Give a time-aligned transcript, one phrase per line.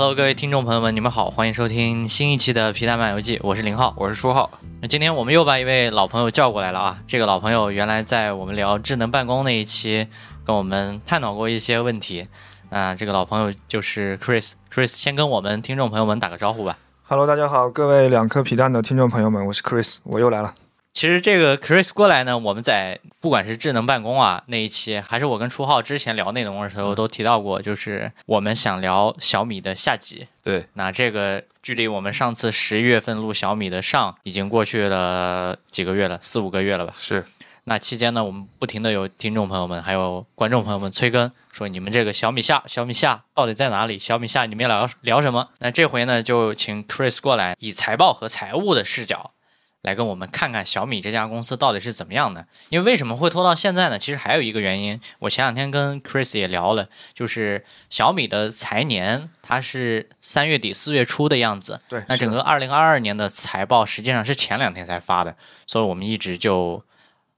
[0.00, 4.48] Hello，各位听众朋友们，你们好，欢迎收听新一期的《皮蛋漫游记》，我是林浩，我是书浩。
[4.80, 6.98] 那今天我们又把一位老朋友叫过来了啊！
[7.08, 10.06] 这个老朋友原来在我们聊智能办公那一期
[10.46, 12.28] 跟我们探讨过一些问题。
[12.70, 16.78] 啊，这个老朋友就是 Chris，Chris 先跟我们听众朋友们打个招呼吧。
[17.08, 20.54] Hello，大家好，各位两颗皮蛋的听众朋友们，我是 Chris，我又来了。
[20.98, 30.26] 其实这个 Chris 过来呢，我们在不管是智能办公啊那一期，还是我跟初浩之前聊内容的时候都提到过，就是我们想聊小米的下集。
[30.42, 36.92] 对，那这个距离我们上次十一月份录小米的上已经过去了几个月了，四五个月了吧？
[36.98, 37.24] 是。
[37.62, 44.00] 那期间呢，我们不停的有听众朋友们还有观众朋友们催更，说你们这个小米下小米下到底在哪里？
[44.00, 45.50] 小米下你们聊聊什么？
[45.60, 49.30] 那这回呢，就请 Chris 过来，以财报和财务的视角。
[49.88, 52.46] 来跟我们看看小米这家公司到底是怎么样的？
[52.68, 53.98] 因为为什么会拖到现在呢？
[53.98, 61.80] 其实还有一个原因，我前两天跟 Chris 也聊了，就是小米的财年它是三月底四月初的样子。
[61.88, 65.34] 对，那整个二零二二年的财报实际上是前两天才发的，
[65.66, 66.84] 所以我们一直就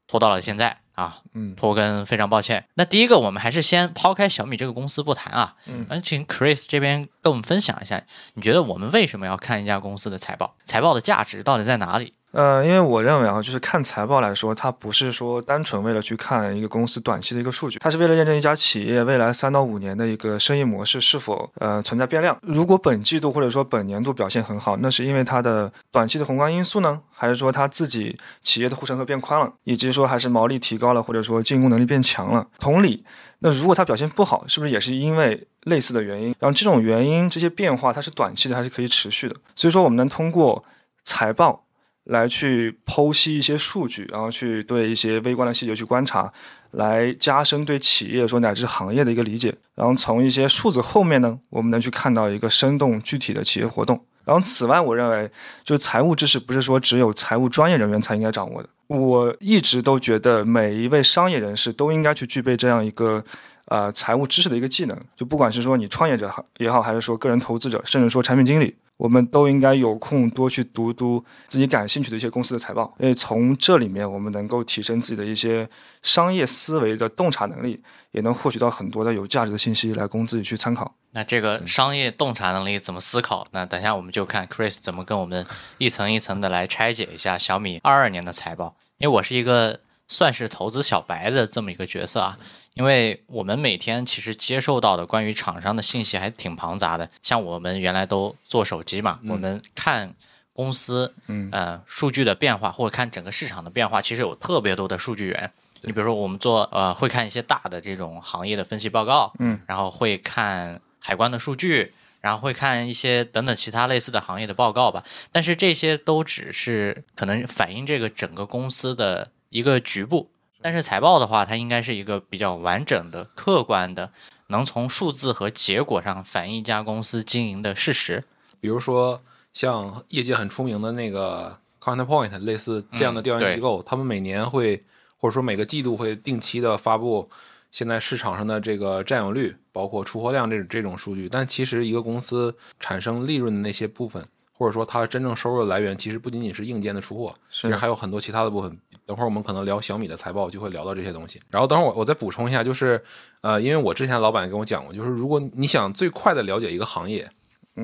[0.07, 1.19] 拖到了现在啊。
[1.33, 2.65] 嗯，拖更非常抱歉。
[2.75, 5.55] 那第一个，我们还是先抛开小米这个公司不谈啊。
[5.67, 8.03] 嗯，请 Chris 这边跟我们分享一下，
[8.35, 10.57] 你觉得我们为什么要看一家公司的财报？
[10.65, 12.15] 财报的价值到底在哪里？
[12.33, 22.39] 呃，因为我认为啊，就是看财报来说，它不是说单纯为了去看一个公司短期的一个数据，它是为了验证一家企业未来三到五年的一个生意模式是否呃存在变量。
[22.43, 32.47] 如果本季度或者说本年度表现很好，那是因为它的短期的宏观因素呢，还是说它自己企业的护城河变宽了，以及说还是毛利提高了，或者说进攻能力变强了。
[32.61, 33.05] 同理，
[33.41, 36.33] 那如果它表现不好，是不是也是因为类似的原因？
[36.39, 39.35] 然后这种原因这些变化它是短期的还是可以持续的？
[39.57, 40.65] 所以说我们能通过
[41.03, 41.65] 财报。
[42.05, 46.33] 来去剖析一些数据，然后去对一些微观的细节去观察，
[46.73, 49.55] 来加深对企业说乃至行业的一个理解。
[49.75, 54.05] 然后从一些数字后面呢，我们能去看到一个生动具体的企业活动。
[54.25, 55.31] 然后此外，我认为
[55.65, 58.69] 就是财务知识不是说只有财务专业人员才应该掌握的。
[58.87, 63.25] 我一直都觉得每一位商业人士都应该去具备这样一个
[63.71, 64.97] 呃财务知识的一个技能。
[65.17, 68.77] 就不管是说你创业者也好，还是说个人投资者，甚至说产品经理。
[69.01, 75.67] 我们都应该有空多去读读自己感兴趣的一些公司的财报，因为从这里面我们能够提升自己的一些
[76.03, 80.95] 商业思维的洞察能力，也能获取到很多的有价值的信息来供自己去参考。
[81.13, 83.47] 那这个商业洞察能力怎么思考？
[83.53, 85.47] 那等下我们就看 Chris 怎么跟我们
[85.79, 88.77] 一层一层的来拆解一下小米二二年的财报。
[88.99, 92.39] 因为我是一个算是投资小白的这么一个角色啊。
[92.75, 100.15] 因为我们每天其实接受到的关于厂商的信息还挺庞杂的，像我们原来都做手机嘛，我们看
[100.53, 105.53] 公司，嗯，呃，数据的变化或者看整个市场的变化，其实有特别多的数据源。
[105.83, 115.03] 你比如说，我们做呃会看一些大的这种行业的分析报告，嗯，然后会看海关的数据，然后会看一些等等其他类似的行业的报告吧。
[115.33, 120.31] 但是这些都只是可能反映这个整个公司的一个局部。
[120.63, 124.13] 但是财报的话，它应该是一个比较完整的、客观的，
[124.49, 128.25] 能从数字和结果上反映一家公司经营的事实。
[128.61, 129.23] 比如说，
[129.53, 134.83] 像业界很出名的那个 Counterpoint，类似这样的调研机构，他们每年会
[135.17, 137.31] 或者说每个季度会定期的发布
[137.71, 141.29] 现在市场上的这个占有率，包括出货量这这种数据。
[141.29, 144.27] 但其实一个公司产生利润的那些部分。
[144.61, 148.79] 或者说，它真正收入的来源其实不仅仅是硬件的出货，其实还有很多其他的部分。
[149.07, 151.41] 等会儿我们可能聊小米的财报，就会聊到这些东西。
[151.49, 153.03] 然后等会儿我我再补充一下，就是
[153.41, 157.27] 呃，因为我之前老板跟我讲过，就是如果你想最快的了解一个行业，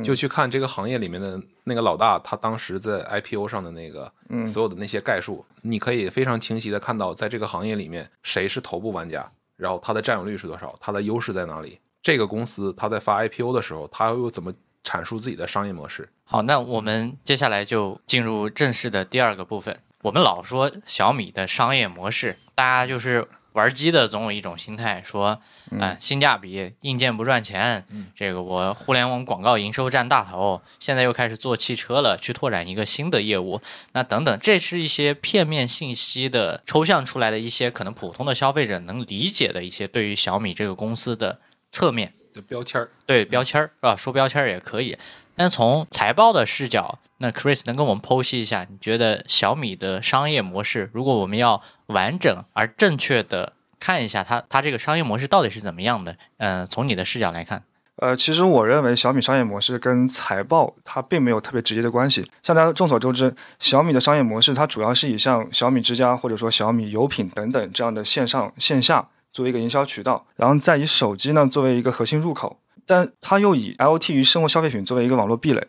[0.05, 4.13] 就去看这个行业里面的那个老大，他当时在 IPO 上的那个
[4.47, 9.27] 所有的那些概述，你可以非常清晰的看到，在这个行业里面谁是头部玩家，
[9.57, 11.79] 然后它的占有率是多少，它的优势在哪里。
[12.03, 14.53] 这个公司它在发 IPO 的时候，它又怎么？
[14.87, 16.09] 阐述自己的商业模式。
[16.25, 19.77] 好，那我们接下来就进入正式的第二个部分。
[20.03, 25.41] 我们老说小米的商业模式，大家就是玩机的，总有一种心态，说，
[25.71, 27.85] 嗯，性价比，硬件不赚钱，
[28.15, 33.61] 这个我互联网广告营收占大头，现在又开始做汽车了，去拓展一个新的业务，
[33.93, 41.41] 那等等，这是一些片面信息的抽象出来的一些可能普通的消费者能理解的一些对于小米这个公司的
[41.77, 42.41] 侧面的。
[42.43, 43.95] 标签儿，对标签儿是吧？
[43.95, 44.97] 说标签儿也可以，
[45.35, 56.17] 但从财报的视角，那 Chris 能跟我们剖析一下，你觉得小米的商业模式，如果我们要完整而正确的看一下它，它这个商业模式到底是怎么样的？
[56.39, 57.63] 嗯，从你的视角来看，
[57.97, 62.31] 呃，其实我认为小米商业模式跟财报它并没有特别直接的关系。
[62.43, 69.09] 像大家众所周知，小米的商业模式它主要是以像小米之家或者说小米有品等等这样的线上线下。
[69.37, 75.63] 作为一个营销渠道，然后再以手机呢作为一个核心入口，但它又以 IoT 与生活消费品作为一个网络壁垒。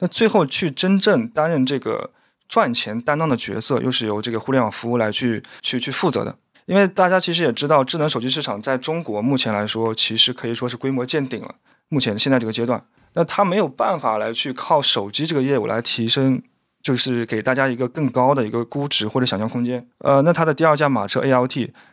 [0.00, 2.10] 那最后去真正担任这个
[2.46, 6.36] 赚钱担当的角色，又是由这个互联网服务来去去去负责的。
[6.66, 11.54] 因为大家其实也知道，智能手机市场在中国目前来说，其实可以说是规模见顶了。
[11.88, 12.84] 目前现在这个阶段，
[13.14, 16.42] 那它没有办法来去靠手机这个业务来提升，
[16.82, 19.86] 就是给大家一个更高的一个估值或者想象空间。
[19.98, 21.48] 呃，那它的第二架马车 ALT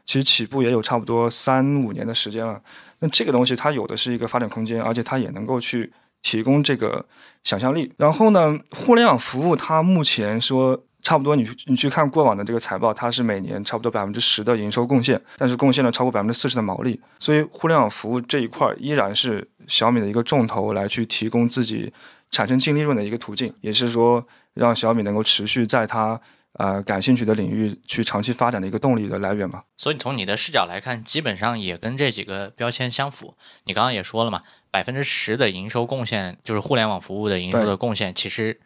[0.05, 2.61] 其实起步也有差不多三五年的时间了。
[2.99, 5.91] 那这个东西它有的是一个发展空间，而且它也能够去
[6.21, 7.05] 提供这个
[7.43, 7.91] 想象力。
[7.97, 10.83] 然后呢，互联网服务它目前说。
[11.05, 16.99] 差不多，你你去看过往的这个财报，它是每年差不多百分之十的营收贡献，但是贡献了超过百分之四十的毛利。
[17.19, 21.93] 所以，互联网服务这一块依然是小米的一个重头，来去提供自己
[22.31, 24.25] 产生净利润的一个途径，也是说
[24.55, 26.19] 让小米能够持续在它
[26.53, 29.61] 呃感兴趣的领域去长期发展的一个动力的来源嘛。
[29.77, 33.35] 所以，从你的视角来看，基本上也跟这几个标签相符。
[33.65, 34.41] 你刚刚也说了嘛，
[34.71, 38.59] 百分之十的营收贡献就是互联网服务的营收的贡献，其实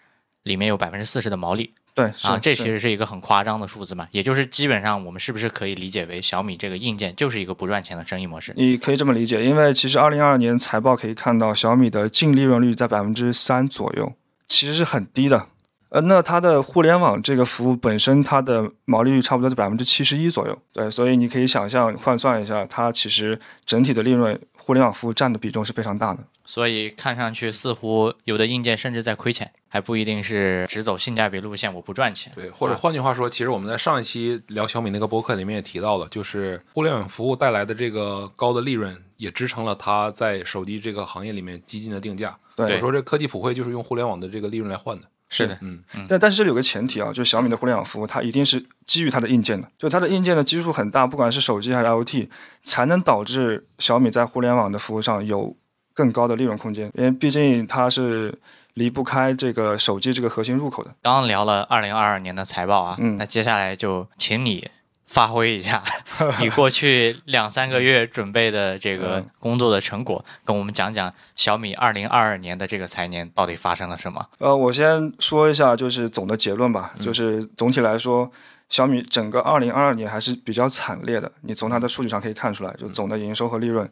[0.44, 1.74] 里面有百分之四十的毛利。
[1.96, 8.54] 对啊，这其实是一个很夸张的数字嘛，也就是基本上我们是不是可以理解为小米这个硬件就是一个不赚钱的生意模式？
[8.56, 14.14] 你可以这么理解，因为其实二零二二年财报可以看到小米的净利润率在百分之三左右，
[14.48, 15.48] 其实是很低的。
[15.90, 20.56] 呃，那它的互联网这个服务本身，它的毛利率差不多在百分之七十一左右。
[20.72, 26.20] 对，所以你可以想象换算一下，它其实整体的利润，互联网服务占的比重是非常大的。
[26.46, 32.32] 所以看上去似乎有的硬件甚至在亏钱，还不一定是只走性价比路线，我不赚钱。
[32.36, 42.38] 对，或者换句话说，其实我们在上一期聊小米那个博客里面也提到了，就是互联网服务带来的这个高的利润，也支撑了它在手机这个行业里面激进的定价。
[42.56, 45.08] 对，我说这科技普惠就是用互联网的这个利润来换的。
[45.30, 52.28] 是的，嗯，但但是这里有个前提啊，就是小米的互联网服务，它一定是基于它的硬件的，就它的硬件的基数很大，不管是手机还是 IoT，
[52.64, 55.56] 才能导致小米在互联网的服务上有
[55.94, 58.38] 更高的利润空间，因为毕竟它是
[58.74, 60.94] 离不开这个手机这个核心入口的。
[61.02, 64.68] 刚刚聊了二零二二年的财报啊，嗯那接下来就请你。
[65.10, 65.84] 发挥一下
[66.40, 74.24] 你过去两三个月准备的这个工作的成果，跟我们讲讲小米二零二二年的这个财年到底发生了什么？
[74.38, 78.32] 呃，我先说一下，就是总的结论吧，嗯就是总体来说，
[78.70, 81.32] 小米整个二零二二年还是比较惨烈的。
[81.42, 83.90] 你从它的数据上可以看出来，就总的营收和利润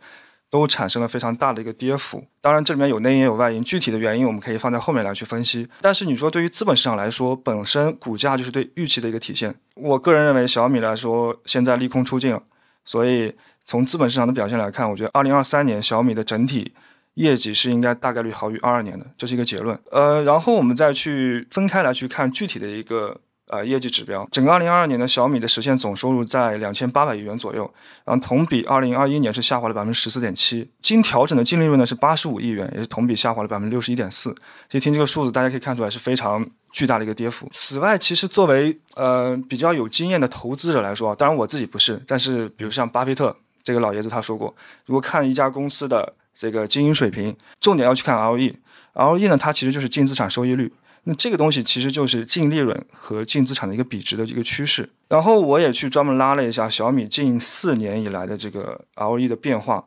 [0.49, 2.23] 都产生了非常大的一个跌幅。
[2.41, 5.67] 当然，这里面有内因有外因，具体的原因我们可以放在后面来去分析。
[5.81, 9.53] 但是你说对于资本市场来说，本身股价就是对预期的一个体现。
[9.75, 12.41] 我个人认为，小米来说现在利空出尽了，
[12.85, 13.35] 所以
[13.65, 16.71] 从资本市场的表现来看，我觉得二零二三年小米的整体
[17.15, 19.77] 业绩是应该大概率好于二二年的，这是一个结论。
[19.91, 24.27] 呃，然后我们再去分开来去看具体的一个呃业绩指标。
[24.31, 27.71] 整个二零二二年的小米的实现总收入在两千八百亿元左右，
[28.05, 34.33] 然后同比二零二一年是下滑了百分之十四点七，经调整的净利润呢是八十五亿元，也是同比下滑了百分之六十一点四。
[34.69, 37.47] 其实听这个数字，大家可以看出来是非常巨大的一个跌幅。
[37.51, 44.53] 此外，其实作为呃比较有经验的投资者来说，当然我自己不是，但是比如像巴菲特这个老爷子他说过，
[44.85, 48.53] 如果看一家公司的这个经营水平，重点要去看 ROE。
[48.93, 50.71] ROE 呢，它其实就是净资产收益率。
[51.09, 54.89] 那这个东西其实就是净利润和净资产的一个比值的一个趋势。
[55.07, 59.85] 然后我也去专门拉了一下小米近四年以来的这个 ROE 的变化，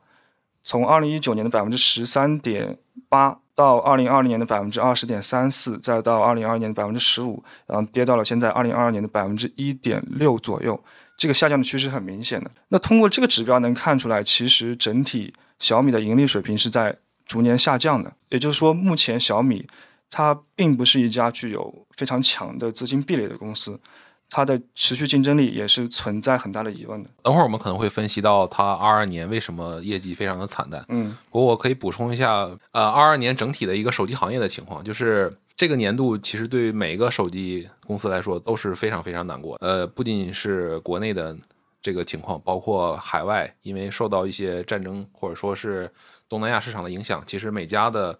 [0.64, 2.78] 从二零一九年的百分之十三点
[3.10, 10.82] 八到二零二零年的百分之二十点三四，再到二零二二年的百分之十五，然后跌到了现在二零二二年的百分之一点六左右。
[11.18, 12.50] 这个下降的趋势很明显的。
[12.68, 16.96] 那通过这个指标能看出来，其实整体小米的盈利水平是在
[17.26, 18.10] 逐年下降的。
[18.30, 19.66] 也就是说，目前小米
[20.10, 23.78] 它并不是一家具有非常强的资金壁垒的公司，
[24.28, 27.08] 它的持续竞争力也是存在很大的疑问的。
[27.22, 30.84] 等会儿我们可能会分析到它二二年为什么业绩非常的惨淡。
[30.88, 39.56] 嗯不过我可以补充一下，呃，二二年整体的一个手机行业的情况，就是这个年度其实对于每个手机公司来说都是非常非常难过。
[39.60, 41.36] 呃，不仅是国内的
[41.80, 45.90] 这个情况，包括海外，因为受到一些战争或者说是
[46.28, 48.18] 东南亚市场的影响，其实每家的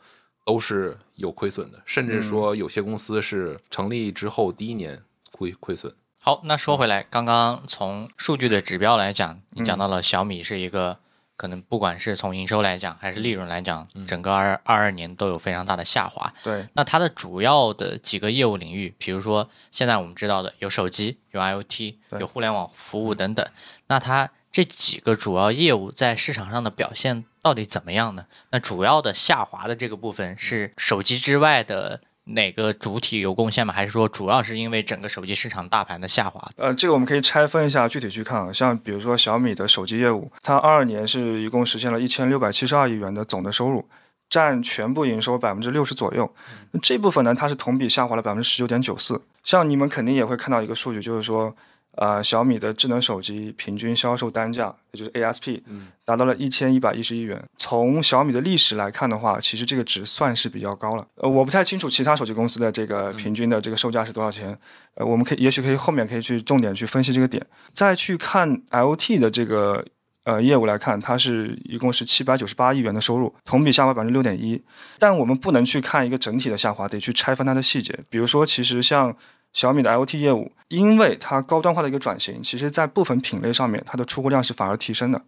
[0.50, 5.94] 都是有亏损的，甚至说有些公司是成立之后第一年亏亏损。
[6.18, 10.98] 好，那说回来，刚刚从数据的指标来讲，你讲到了小米是一个
[11.36, 16.34] 可能不管是从营收来讲还是利润来讲，整个二二二年都有非常大的下滑。
[16.42, 23.46] 对，那它的主要的几个业务领域，比如说现在我们知道的有手机、有 IoT、有互联网服务等等，
[23.86, 28.26] 那它这几个主要业务在市场上的表现到底怎么样呢？
[28.50, 33.72] 那主要的下滑的这个部分是手机之外的哪个主体有贡献吗？
[33.72, 36.50] 还是说主要是因为整个手机市场大盘的下滑？
[36.56, 38.52] 呃，这个我们可以拆分一下具体去看啊。
[38.52, 43.88] 像比如说小米的手机业务，它二二年是一共实现了一千六百七十二亿元的总的收入，
[44.28, 46.30] 占全部营收百分之六十左右。
[46.72, 49.20] 那这部分呢，它是同比下滑了百分之十九点九四。
[49.42, 51.56] 像你们肯定也会看到一个数据，就是说。
[52.00, 55.60] 呃，小米的智能手机平均销售单价，也就是 ASP，
[56.02, 57.38] 达到了一千一百一十一元。
[57.58, 61.06] 从小米的历史来看的话，其实这个值算是比较高了。
[61.16, 64.58] 呃，我不太清楚其他手机公司的这个平均的这个售价是多少钱。
[64.94, 67.46] 呃，我们可以，也许可以后面可以去重点去分析这个点。
[67.74, 69.84] 再去看 LT 的这个
[70.24, 74.58] 呃业务来看，它是一共是七百九十八亿元的收入，同比下滑百分之六点一。
[74.98, 77.94] 但我们不能去看一个整体的下滑，得去拆分它的细节。
[78.08, 79.14] 比如说，其实像
[79.52, 85.20] 小米的 IoT 业务，因为它高端化的一个转型，其实在部分品类上面，它的出货量是反而提升的。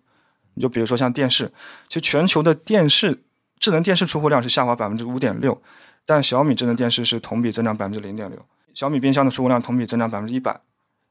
[0.55, 1.50] 你就比如说像电视，
[1.88, 3.23] 其实全球的电视
[3.59, 5.61] 智能电视出货量是下滑百分之五点六，
[6.05, 8.38] 但小米智能电视是同比增长百分之零点六。
[8.75, 10.61] 小米冰箱的出货量同比增长百分之一百，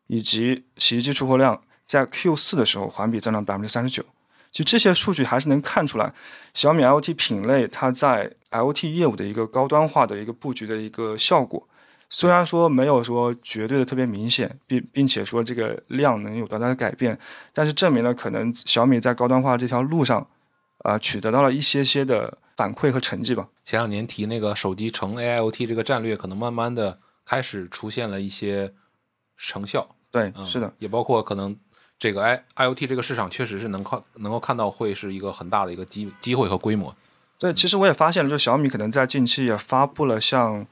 [0.08, 4.04] 以及洗衣机出货量在 Q 四的时候环比增长百分之三十九。
[4.52, 6.14] 其实这些数据还是能看出来，
[6.54, 11.68] 小米 IoT 品类它在 IoT 业务的一个高端化的一个布局的一个效果。
[12.14, 17.18] 虽然说没有说绝对的特别明显，并并且说这个量能有多大的改变，
[17.54, 20.28] 但是证明了可能小米在高端化这条路上，
[20.80, 23.48] 啊，取得到了一些些的反馈和成绩吧。
[23.64, 28.74] 前两年提那个手机成 AIoT 这个战略，可能慢慢的开始出现了一些
[29.38, 29.96] 成效。
[30.12, 31.58] 对，是的，也包括可能
[31.98, 36.94] 这个 I IoT 这个市场确实是能靠能够看到会是一个很大的一个机机会和规模。
[37.42, 40.64] 对，其实我也发现了，就小米可能在近期也发布了像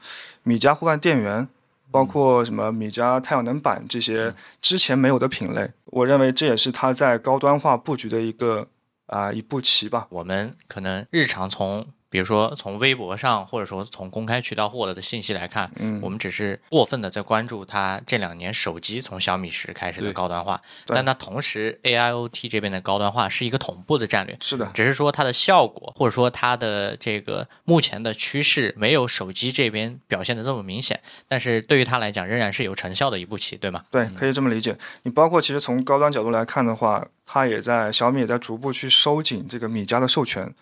[0.44, 1.48] 米家户外电源，
[1.90, 5.68] 包括什么米家太阳能板这些之前没有的品类。
[5.86, 8.68] 我认为这也是它在高端化布局的一个
[9.06, 10.06] 啊一步棋吧。
[10.10, 11.84] 我们可能日常从。
[12.10, 33.84] 比如说，从微博上或者说从公开渠道获得的信息来看，嗯，我们只是过分的在关注它这两年手机从小米十开始的高端化，但它同时 AIoT 这边的高端化是一个同步的战略，是的，只是说它的效果或者说它的这个目前的趋势没有手机这边表现的这么明显，但是对于它来讲仍然是有成效的一步棋，对吗？
[33.90, 34.76] 对，可以这么理解。
[35.04, 40.52] 你包括其实从高端角度来看的话，它也在小米也在逐步去收紧这个米家的授权。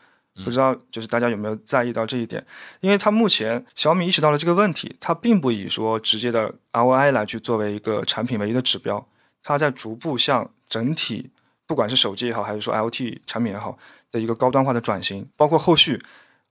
[0.45, 2.45] 不知道就是大家有没有在意到这一点？
[2.81, 9.07] 因为它目前小米意识到了这个问题，它并不以说直接的 ROI 来去作为一个产品唯一的指标，
[9.43, 11.31] 它在逐步向整体，
[11.67, 13.79] 不管是手机也好，还是说 LT 产品也好
[14.11, 16.01] 的一个高端化的转型，包括后续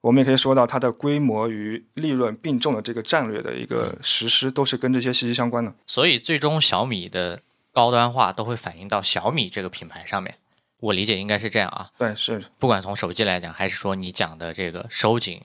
[0.01, 5.73] 我们也可以说到它的规模与利润并重的这个战略的一个实施，都是跟这些息息相关的。
[5.85, 7.41] 所以最终小米的
[7.73, 10.35] 高端化都会反映到小米这个品牌上面。
[10.79, 15.41] 我理解应该是这样啊，对，是不管从手机来讲，还是说你讲的这个收紧，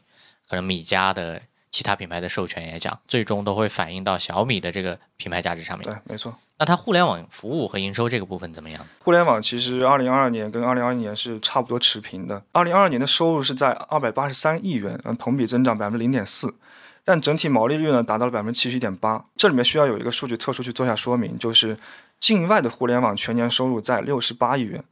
[0.49, 5.85] 可能米家的其他品牌的授权也讲，最终都会反映到小米的这个品牌价值上面。
[5.89, 6.35] 对，没错。
[6.59, 8.87] 那它互联网服务和营收这个部分怎么样？
[9.01, 12.41] 互联网其实二零二二年跟二零二一年是差不多持平的。
[12.53, 16.55] 二零二二年的收入是在二百八十三亿元，嗯，同比增长百分之零点四，
[17.03, 19.25] 但整体毛利率呢达到了百分之七十一点八。
[19.35, 21.77] 这里面需要有一个数据特殊去做下说明，就是
[22.21, 24.85] 境外的互联网全年收入在六十八亿元。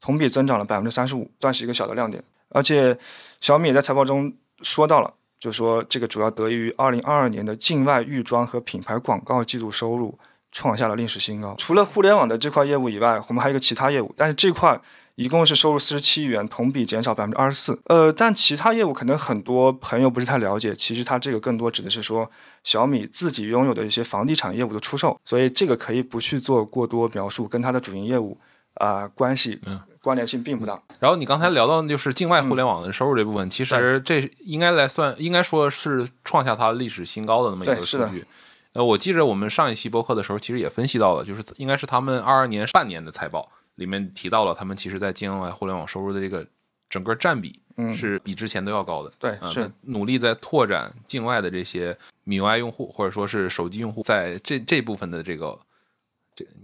[0.00, 2.22] 同比增长了百分之三十五，算是一个小的亮点。
[2.50, 2.96] 而且
[3.40, 10.18] 小米也在财报中说到了，就说这个主要得益于二零二二年的境外预装和品牌广告季度收入
[10.50, 11.54] 创下了历史新高。
[11.58, 14.80] 除了互联网的这块业务以外，我们还有一个其他业务，但是这块
[15.16, 17.78] 一共是收入四十七亿元，同比减少百分之二十四。
[17.84, 22.30] 呃，但其他业务可能很多朋友不是太了解，其实它这个更多指的是说
[22.64, 28.38] 小米自己拥有的一些房地产业务的出售，所以这个可以不去做过多描述，跟它的主营业务。
[28.74, 29.60] 啊，关系
[30.02, 30.80] 关联性并不大。
[30.98, 38.24] 然后你刚才聊到就是境外互联网的收入这部分，其实这应该来算，应该说是创下它历史新高的那么一个数据。
[38.72, 46.46] 呃，我记着我们上一期播客的时候，其实也分析到了，就是应该是他们二二年半年的财报里面提到了，他们其实在境外互联网收入的这个
[46.88, 47.60] 整个占比
[47.92, 49.12] 是比之前都要高的。
[49.18, 55.58] 对，是努力在拓展境外的这些米 UI 用户或者说是手机用户，在这这部分的这个。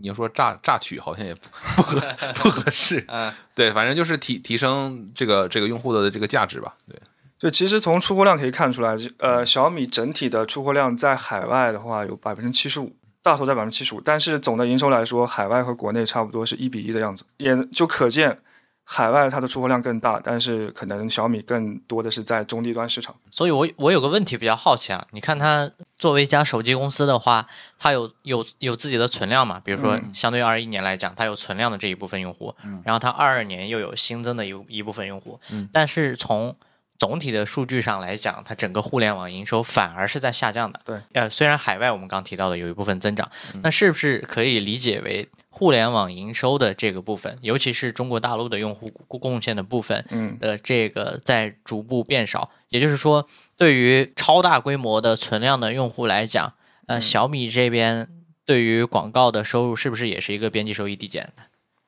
[0.00, 1.40] 你要说榨榨取好像也不
[1.76, 2.00] 不合
[2.34, 7.00] 不合适， 嗯，对，反正就是提提升这个这个用户的这个价值吧，对，
[7.38, 18.38] 就其实从出货量可以看出来，呃，小米整体的出货量在海外的话有百分之七十五，大头在百分之七十五，但是总的营收来说，海外和国内差不多是一比一的样子，也就可见。
[18.84, 23.14] 海外它的出货量更大，但是可能小米更多的是在中低端市场。
[23.30, 27.46] 所以，我我有个问题比较好奇啊，你看它作为一家手机公司的话，
[27.78, 29.58] 它有有有自己的存量嘛？
[29.64, 35.40] 比如说，相对于二一年来讲，它有存量的这一部分用户，然后它二二年又有新增的一一部分用户。
[35.72, 36.54] 但是从
[36.98, 40.80] 总体的数据上来讲，它整个互联网营收反而是在下降的。
[40.84, 52.50] 对，呃，虽然海外我们刚提到的有一部分增长，嗯那是不是可以理解为互联网营收的这个部分，尤其是中国大陆的用户贡贡献的部分嗯，的这个在逐步变少？
[52.68, 56.54] 也就是说，对于超大规模的存量的用户来讲，
[56.86, 58.08] 呃，嗯小米这边
[58.46, 61.42] 对于广告的收入是不是也是一个边际收益递减的？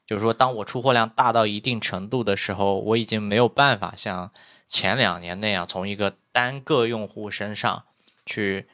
[0.07, 4.31] 就是说，当我出货量大到一定程度的时候，我已经没有办法像
[4.69, 7.85] 前两年那样从一个单个用户身上
[8.25, 8.67] 去，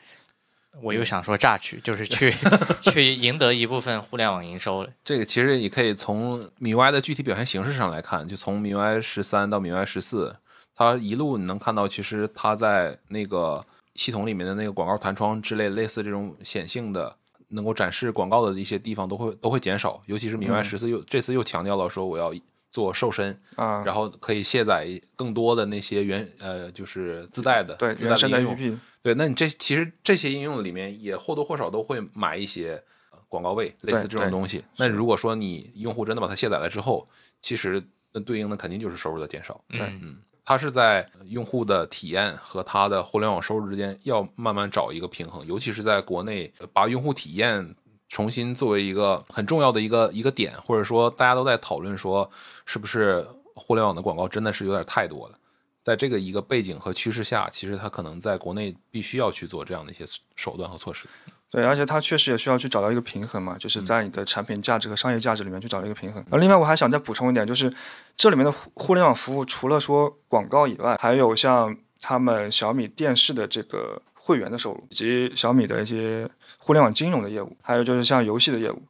[0.82, 2.34] 我又想说榨取， 就是去
[2.80, 4.90] 去赢得一部分互联网营收了。
[5.04, 10.34] 这个其实你可以从米 UI 的具体表现形式上来看，就从米 UI 十三到米 UI 十四，
[10.75, 17.14] 它一路你能看到，其实它在那个系统里面的那个广告弹窗之类，类似这种显性的
[17.49, 22.32] 能够展示广告的一些地方都会都会减少，尤其是米 UI 十四又、这次又强调了说我要
[22.73, 34.64] 做瘦身，啊，然后可以卸载更多的那些原呃就是自带的对，自带的应用 APP，对，那你这其实这些应用里面也或多或少都会买一些呃广告位，类似这种东西。
[34.79, 37.07] 那如果说你用户真的把它卸载了之后，
[37.43, 39.62] 其实那对应的肯定就是收入的减少。
[39.69, 47.75] 嗯，它是在用户的体验和它的互联网收入之间要慢慢找一个平衡，尤其是在国内，呃把用户体验
[48.12, 52.31] 重新作为一个很重要的一个一个点，或者说大家都在讨论说，
[52.66, 55.38] 是不是互联网的广告真的是有点太多了。
[55.83, 60.04] 在这个一个背景和趋势下，其实它可能在国内必须要去做这样的一些
[60.37, 61.09] 手段和措施。
[61.49, 66.23] 对，而且它确实也需要去找到一个平衡嘛，就是在你的产品价值和商业价值里面去找到一个平衡。
[66.31, 67.75] 而另外我还想再补充一点，就是
[68.14, 78.81] 这里面的互互联网服务，除了说广告以外，还有像他们小米电视的这个会员的收入，以及小米的一些互联网金融的业务，还有就是像游戏的业务。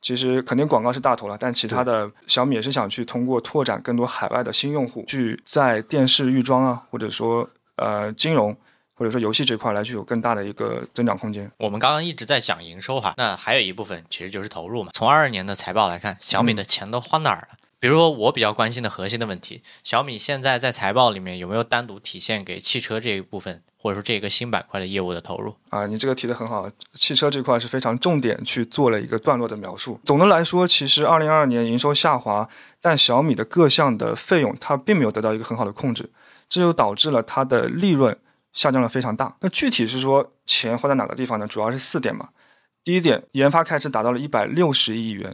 [0.00, 8.52] 其实肯定广告是大头了，但其他的小米也是想去通过拓展更多海外的新用户，去在电视预装啊，或者说呃金融
[8.94, 11.48] 或者说游戏这块来具有更大的一个增长空间。
[11.58, 14.90] 我们刚刚一直在讲营收哈，那还有一部分其实就是投入嘛。
[14.92, 17.58] 从二二年的财报来看，小米的钱都花哪儿了？
[17.78, 25.52] 比如说我比较关心的核心的问题，小米现在在财报里面有没有单独体现给汽车这一部分，或者说这个新板块的业务的投入？
[25.70, 29.98] 啊，你这个提的很好，汽车这块是非常重点去做了一个段落的描述。
[30.04, 32.48] 总的来说，其实二零二二年营收下滑，
[32.80, 36.08] 但小米的各项的费用它并没有得到一个很好的控制，
[36.48, 38.16] 这就导致了它的利润
[38.52, 39.34] 下降了非常大。
[39.40, 41.46] 那具体是说钱花在哪个地方呢？
[41.48, 42.28] 主要是四点嘛。
[42.84, 45.24] 第一点，研发开支达到了一百六十亿元，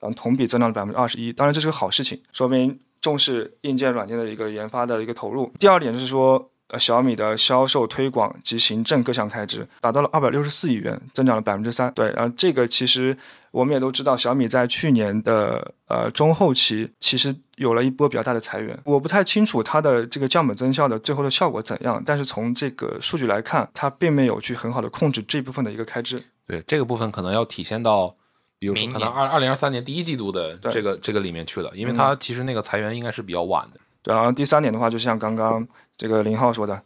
[0.00, 5.52] 然后同比增长了百分之二十一，当然这是个好事情，说明重视硬件、软件的一个研发的一个投入。
[5.58, 11.92] 第二点就是说，小米的销售推广及行政各项开支达到了二百六十四亿元，增长了百分之三。
[11.94, 13.16] 对，然后这个其实
[13.50, 18.78] 我们也都知道，小米在去年的呃中后期其实有了一波比较大的裁员。
[18.84, 26.22] 我不太清楚它的这个降本增效的最后的效果怎样，但是从这个数据来看，它并没有去很好的控制这部分的一个开支。
[26.46, 28.14] 对这个部分可能要体现到，
[28.58, 33.80] 比如说可能二二零二三年第一季度的这个这个里面去了，因为嗯它其实那个裁员应该是比较晚的。
[34.04, 35.64] 然后第三点的话，就像刚刚
[35.96, 36.82] 这个林浩说的，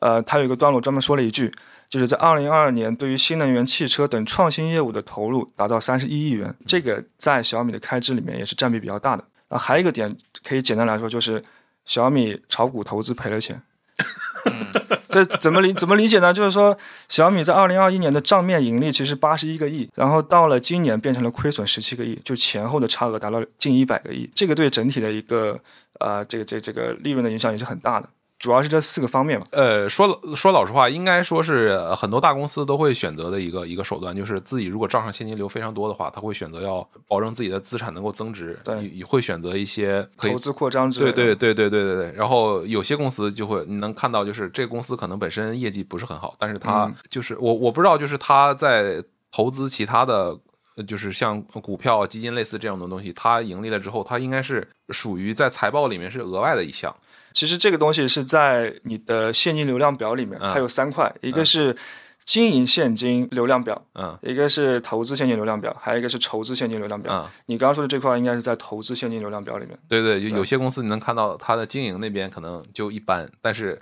[0.00, 1.52] 呃，他有一个段落专门说了一句，
[1.88, 9.24] 就是在二零二二年对于新能源汽车等创新业务的投入达到三十一亿元，这个在小米的开支里面也是占比比较大的。
[9.48, 11.42] 啊，还有一个点可以简单来说，就是
[11.84, 13.60] 小米炒股投资赔了钱。
[15.10, 16.32] 这怎么理怎么理解呢？
[16.32, 25.58] 就是说，小米在二零二一年的账面盈利其实八十一个亿，然后到了今年变成了亏损十七个亿，就前后的差额达到近一百个亿，这个对整体的一个
[25.98, 28.08] 呃这个这个这个利润的影响也是很大的。
[28.40, 29.46] 主要是这四个方面嘛。
[29.52, 41.12] 呃，说说老实话，应该说是呃很多大公司都会选择的一个一个手段，就是自己如果账上现金流非常多的话，他会选择要保证自己的资产能够增值，对也也会选择一些可以投资扩张之类的。
[41.12, 42.12] 对对对对对对对。
[42.16, 50.36] 然后有些公司就会你能看到，就是这个公司可能本身业绩不是很好，但是它嗯就是我我不知道，就是他在投资其他的。
[50.76, 56.94] 呃就是像股票、基金类似这样的东西，它盈利了之后，它应该是属于在财报里面是额外的一项。
[57.32, 61.76] 其实这个东西是在你的现金流量表里面，嗯它有三块，一个是
[62.24, 67.12] 经营现金流量表，嗯一个是投资现金流量表，还有一个是筹资现金流量表。
[67.12, 69.78] 嗯，你刚刚说的这块应该是在投资现金流量表里面。
[69.88, 73.80] 对对，有对有些公司你能看到它的经营那边可能就一般，但是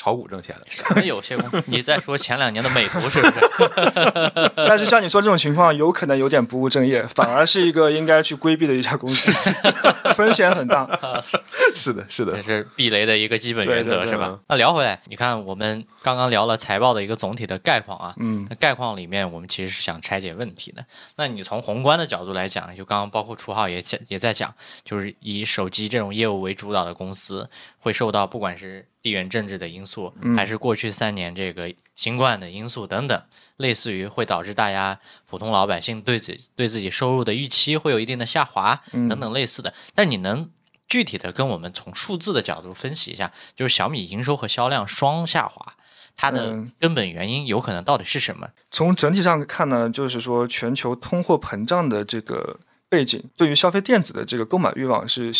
[0.00, 0.66] 炒股挣钱的。
[0.70, 1.62] 什么有些公司？
[1.66, 4.50] 你在说前两年的美图是不是？
[4.56, 9.30] 但是像你说这种情况，有可能有点不务正业，反而是一个应该去规避的一家公司，
[10.16, 10.88] 风险很大。
[11.76, 14.38] 是的，是的这，是避雷的一个基本原则对对对是吧？
[14.48, 20.82] 那聊回来，你看我们刚刚聊了财报的一个总体的概况啊，嗯那概况里面我们其实是想拆解问题的。
[21.16, 27.48] 那你从宏观的角度来讲，就刚刚包括楚浩也讲也在讲，就是以手机这种业务为主导的公司
[27.80, 33.22] 会受到不管是地缘政治的因素，还是过去三年这个新冠的因素等等，
[33.56, 39.72] 类似于会导致大家普通老百姓对自对自己收入的预期会有一定的下滑等等类似的。
[39.94, 40.50] 但你能
[40.86, 45.74] 具体的跟我们从数字的角度分析一下，就是小米营收和销量双下滑，
[46.16, 48.50] 它的根本原因有可能到底是什么？
[48.70, 55.32] 从整体上看呢，就是说全球通货膨胀的这个背景，对于消费电子的这个购买欲望是。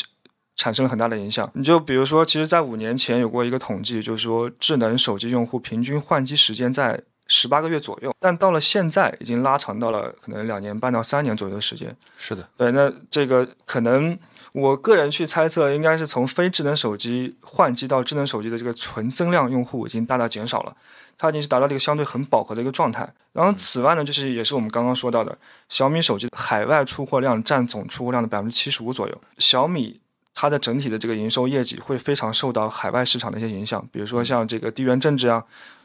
[0.61, 1.51] 产生了很大的影响。
[1.55, 11.97] 你就比如说，其实，在五年前有过一个统计，就是说智能手机用户平均换机时间在十八个月左右，但到了现在，已经拉长到了可能两年半到三年左右的时间。
[12.19, 12.71] 是的，对。
[12.73, 14.19] 那这个可能，
[14.53, 20.77] 我个人去猜测，应该是从非智能手机换机到智能手机的这个纯增量用户已经大大减少了，
[21.17, 23.09] 它已经是达到了一个相对很饱和的一个状态。
[23.33, 25.39] 然后，此外呢，就是也是我们刚刚说到的，
[25.71, 30.01] 小米手机海外出货量占总出货量的百分之七十五左右，小米。
[30.35, 35.45] 它的整体的这个营收业绩会非常受到海外市场的一些影响，比如说像这个地缘政治啊，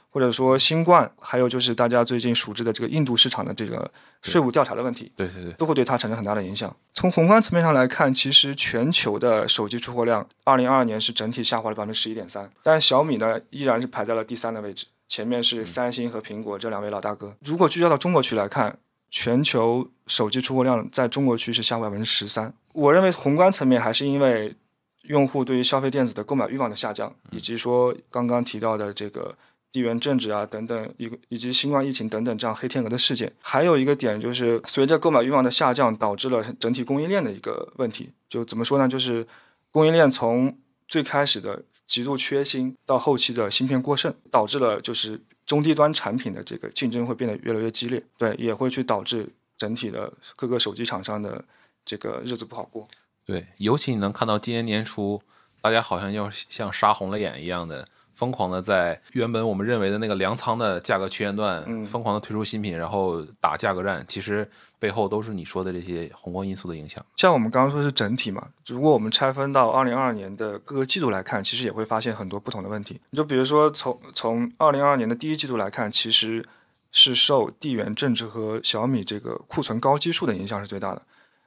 [0.10, 6.73] 或者说新冠，还有就是大家最近熟知的这个印度市场的这个税务调查的问题，对对对，都会对它产生很大的影响。
[6.93, 17.36] 从宏观层面上来看，其实全球的手机出货量，二零二二年是整体下滑了百分之十一点三，但小米呢依然是排在了第三的位置，前面是三星和苹果这两位老大哥。
[17.43, 18.77] 如果聚焦到中国区来看，
[19.15, 22.54] 全球手机出货量在中国区是下滑百分之十三。
[22.73, 24.54] 我认为宏观层面还是因为
[25.04, 29.34] 用户对于消费电子的购买欲望的下降，以及说刚刚提到的这个
[29.71, 33.32] 地缘政治啊等等，以以及新冠疫情等等这样黑天鹅的事件。
[33.39, 38.10] 还有一个点就是，随着购买欲望的下降，导致了整体供应链的一个问题。
[38.28, 38.86] 就怎么说呢？
[38.86, 39.25] 就是
[39.71, 40.58] 供应链从
[40.89, 48.03] 最开始的极度缺芯，到后期的芯片过剩，导致了就是中低端产品的这个竞争会变得越来越激烈。
[48.17, 49.27] 对，也会去导致
[49.58, 51.43] 整体的各个手机厂商的。
[51.88, 52.88] 这个日子不好过，
[53.27, 55.21] 对，尤其你能看到今年年初，
[55.62, 64.49] 大家好像要像杀红了眼一样的，疯狂的在原本我们认为的那个粮仓的价格区间段，疯狂的推出新品，然后打价格战，其实
[64.80, 67.06] 背后都是你说的这些宏观因素的影响。
[67.17, 72.99] 像我们刚刚说是整体嘛，如果我们拆分到二零二二年的各个季度来看，其实也会发现很多不同的问题。
[73.10, 76.45] 你就比如说从从二零二二年的第一季度来看，其实
[76.91, 81.01] 是受地缘政治和小米这个库存高基数的影响是最大的。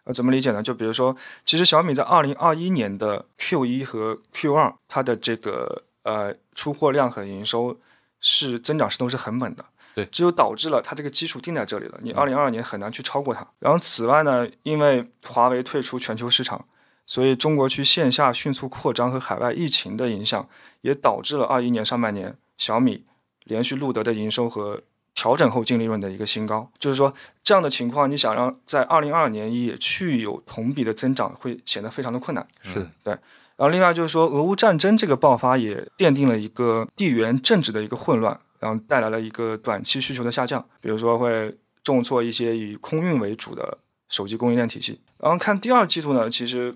[0.05, 0.63] 呃，怎么理解呢？
[0.63, 7.77] 就比如说，其实小米在二零二一年的 Q 一和 Q 二，它的这个呃出货量和营收
[8.19, 9.63] 是增长势头是很猛的，
[9.95, 13.47] 对，这就导致了它这个基础定在这里了，你二零二二年很难去超过它。
[13.59, 16.65] 然后此外呢，因为华为退出全球市场，
[17.05, 20.49] 所以中国区线下迅速扩张和海外疫情的影响，
[20.81, 23.05] 也导致了二一年上半年小米
[23.45, 24.83] 连续录得的营收和。
[25.19, 32.47] 调整后净利润的一个新高，就是说这样的情况，你想让在二零二二年也去有同比的增长，会显得非常的困难。
[32.63, 33.13] 是对。
[33.57, 41.53] 然后另外就是说，俄乌战争这个爆发也奠定了一个地缘政治的一个混乱，然后带来了一个短期需求的下降，比如说会
[41.83, 43.79] 重挫一些以空运为主的
[44.09, 45.01] 手机供应链体系。
[45.19, 46.73] 然后看第二季度呢，其实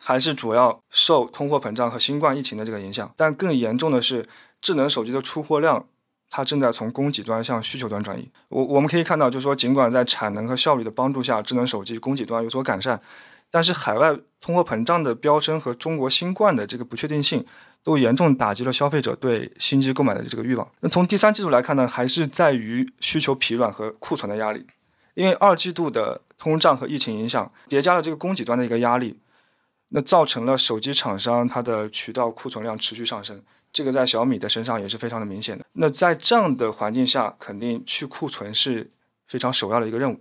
[0.00, 4.28] 还是主要受通货膨胀和新冠疫情的这个影响，但更严重的是
[4.60, 5.86] 智能手机的出货量。
[6.36, 8.28] 它正在从供给端向需求端转移。
[8.48, 13.00] 我我们可以看到，就是说，尽管在产能和效率的帮助下，智能手机供给端有所改善，
[13.52, 17.46] 但是海外通货膨胀的飙升和中国新冠的这个不确定性，
[17.84, 20.68] 都严重打击了消费者对新机购买的这个欲望。
[20.80, 24.66] 那从第三季度来看呢，还是在于需求疲软和库存的压力。
[25.14, 29.20] 因为二季度的通胀和疫情影响叠加了这个供给端的一个压力，
[29.90, 33.40] 那造成了手机厂商它的渠道库存量持续上升。
[33.74, 35.64] 这个在小米的身上也是非常的明显的。
[35.72, 38.88] 那在这样的环境下，肯定去库存是
[39.26, 40.20] 非常首要的一个任务，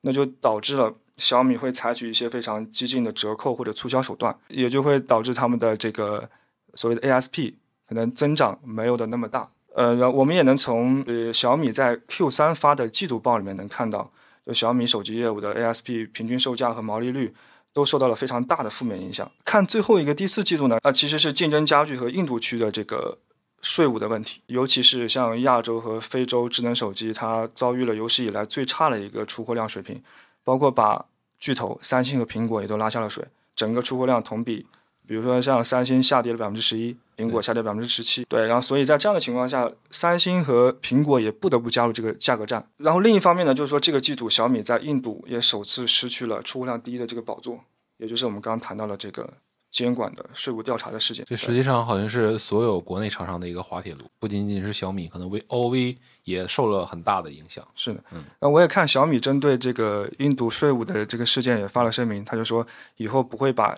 [0.00, 6.28] 那就导致了小米会采取一些非常激进的折扣或者促销手段，也就会导致他们的这个
[6.74, 7.52] 所谓的 ASP
[7.86, 9.48] 可能增长没有的那么大。
[9.74, 14.10] 呃，然后我们也能从呃小米在 Q 三发的季度报里面能看到，
[14.46, 17.34] 就小米手机业务的 ASP 平均售价和毛利率。
[17.74, 19.30] 都受到了非常大的负面影响。
[19.44, 23.18] 看最后一个第四季度呢，啊，其实是竞争加剧和印度区的这个
[23.60, 30.02] 税务的问题，尤其是像亚洲和非洲智能手机，它遭遇了有史以来最差的一个出货量水平，
[30.42, 31.04] 包括把
[31.38, 33.22] 巨头三星和苹果也都拉下了水，
[33.54, 34.66] 整个出货量同比。
[35.06, 42.68] 比如说像三星下跌了百分之十一，苹果下跌百分之十七，对，然后所以在这样的情况下，三星和苹果也不得不加入这个价格战。
[42.78, 47.60] 然后另一方面呢，就是说这个季度小米在印度也首次失去了出货量第一的这个宝座，
[47.98, 49.32] 也就是我们刚刚谈到了这个
[49.70, 51.24] 监管的税务调查的事件。
[51.28, 57.66] 这实际上好像是所有国内厂商的一个滑铁卢，不仅仅是小米，可能 V O V 也受了很大的影响。
[57.74, 63.76] 是的，嗯，那我也看小米针对这个印度税务的这个事件也发了声明，他就说以后不会把。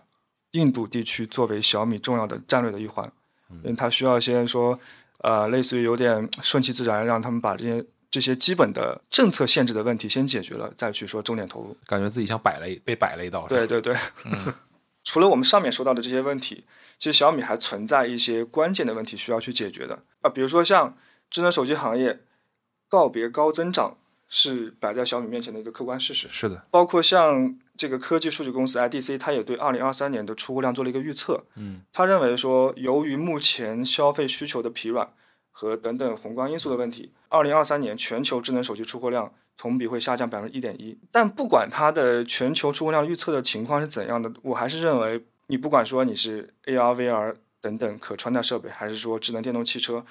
[0.52, 3.12] 印度地区作为小米重要的战略的一环，
[3.50, 4.78] 因为它需要先说，
[5.18, 11.76] 呃，类似于有点顺其自然，让他们把这些这些基本的政策限制的问题先解决了，再去说重点投入。
[11.86, 13.46] 感觉自己像摆了一被摆了一道。
[13.48, 13.94] 对对对。
[15.04, 16.64] 除了我们上面说到的这些问题，
[16.98, 20.96] 其实小米还存在一些关键的问题需要去解决的啊，比如说像
[21.30, 22.20] 智能手机行业
[22.88, 23.98] 告别高增长。
[24.28, 26.26] 是摆在小米面前的一个客观事实。
[26.28, 31.44] 是的，包括像这个科技数据公司 IDC，它也对二零二三年的出货量做了一个预测。
[31.54, 35.08] 嗯，他认为说，由于目前消费需求的疲软
[35.52, 40.98] 和等等宏观因素的问题，二零二三年全球智能手机出货量同比会下降百分之一点一。
[41.12, 50.04] 但不管它的全球出货量预测的情况是怎样的，我还是认为，你不管说你是 AR、VR 等等可穿戴设备，还是说智能电动汽车。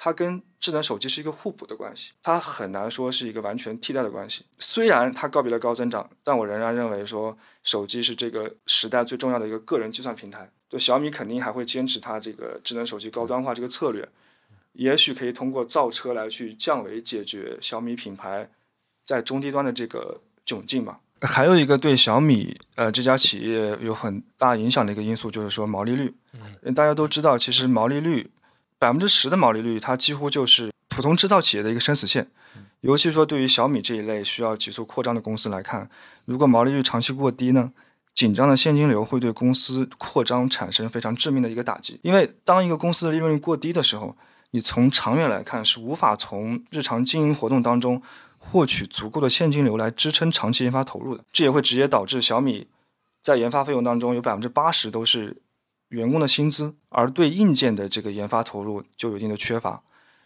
[0.00, 4.46] 它跟智能手机是一个互补的关系，它很难说是一个完全替代的关系。
[4.60, 10.48] 虽然它告别了高增长，但我仍然认为说手机是这个时代最重要的一个个人计算平台。
[10.70, 14.08] 就小米肯定还会坚持它这个智能手机高端化这个策略，
[14.74, 18.48] 也许可以通过造车来去降维解决小米品牌
[19.04, 21.00] 在中低端的这个窘境吧。
[21.22, 26.14] 还有一个对小米呃这家企业有很大影响的一个因素就是说毛利率。
[26.62, 28.30] 嗯，大家都知道，其实毛利率。
[28.78, 32.28] 百分之十的毛利率，它几乎就是普通制造企业的一个生死线。
[32.80, 35.90] 尤其说对于小米这一类需要急速扩张的公司来看，
[36.26, 37.72] 如果毛利率长期过低呢，
[38.14, 41.98] 紧张的现金流会对公司扩张产生非常致命的一个打击。
[42.02, 44.16] 因为当一个公司的利润率过低的时候，
[44.52, 48.00] 你从长远来看是无法从日常经营活动当中
[48.38, 51.24] 获取足够的现金流来支撑长期研发投入的。
[51.32, 52.68] 这也会直接导致小米
[53.20, 55.42] 在研发费用当中有百分之八十都是。
[55.88, 59.82] 员工的薪资，而对硬件的这个研发投入就有一定的缺乏，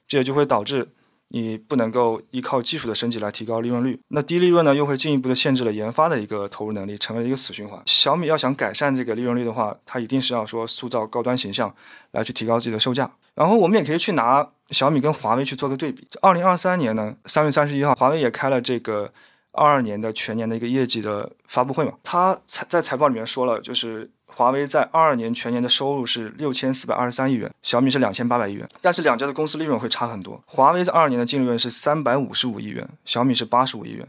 [0.09, 0.89] 这也就会导致
[1.29, 3.99] 你不能够依靠技术的升级来提高利润率。
[4.09, 7.81] 那低利润呢，又会进一步的限制了研发的一个投入能力，成为了一个死循环。
[7.87, 11.75] 小米要想改善这个利润率的话，它一定是要说塑造高端形象，
[12.11, 13.11] 来去提高自己的售价。
[13.35, 16.07] 然后我们也可以去拿小米跟华为去做个对比。
[16.21, 19.11] 二零二三年呢，三月三十一号，华为也开了这个
[19.53, 24.11] 二二年的全年的一个业绩的发布会嘛，他财在财报里面说了，就是。
[24.35, 30.43] 华为在二二年全年的收入是六千四百二十三亿元，小米是两千八百亿元，但是两家的公司利润会差很多。
[30.47, 34.09] 华为在二二年的净利润是三百五十五亿元，小米是八十五亿元，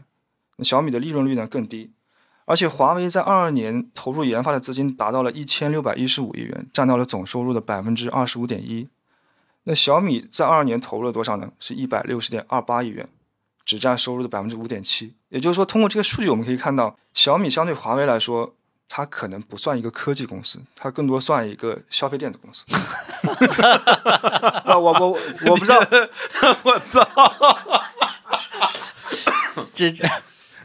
[0.62, 1.90] 小米的利润率呢更低。
[2.46, 8.88] 而且华为在二二年投入研发的资金达到了一千六百一十五亿元，占到了总收入的百分之二十五点一。
[9.64, 11.50] 那小米在二二年投入了多少呢？
[11.60, 13.08] 是一百六十点二八亿元，
[13.64, 15.14] 只占收入的百分之五点七。
[15.28, 18.54] 也就是说，通过这个数据我们可以看到，小米相对华为来说。
[18.96, 22.64] 它可能不算一个科技公司，它更多算一个消费电子公司。
[24.64, 25.80] 啊我我我不知道，
[26.62, 27.04] 我操！
[29.74, 30.08] 这这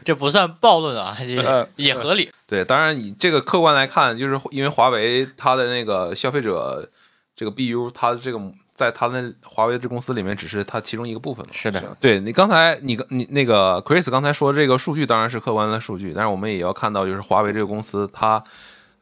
[0.04, 2.30] 这不算暴论啊，也也合理。
[2.46, 6.88] 对，当然你这个客观来看，就是因为华为它的那个消费者
[7.34, 8.40] 这个 BU，它的这个。
[8.80, 11.52] 在他那华为这公司里面，只是它其中一个部分嘛。
[11.52, 18.42] 是的，对你刚才你你那个 Chris 刚才说这个数据当然是客观的数据，但是我们也要看到，就是华为这个公司，它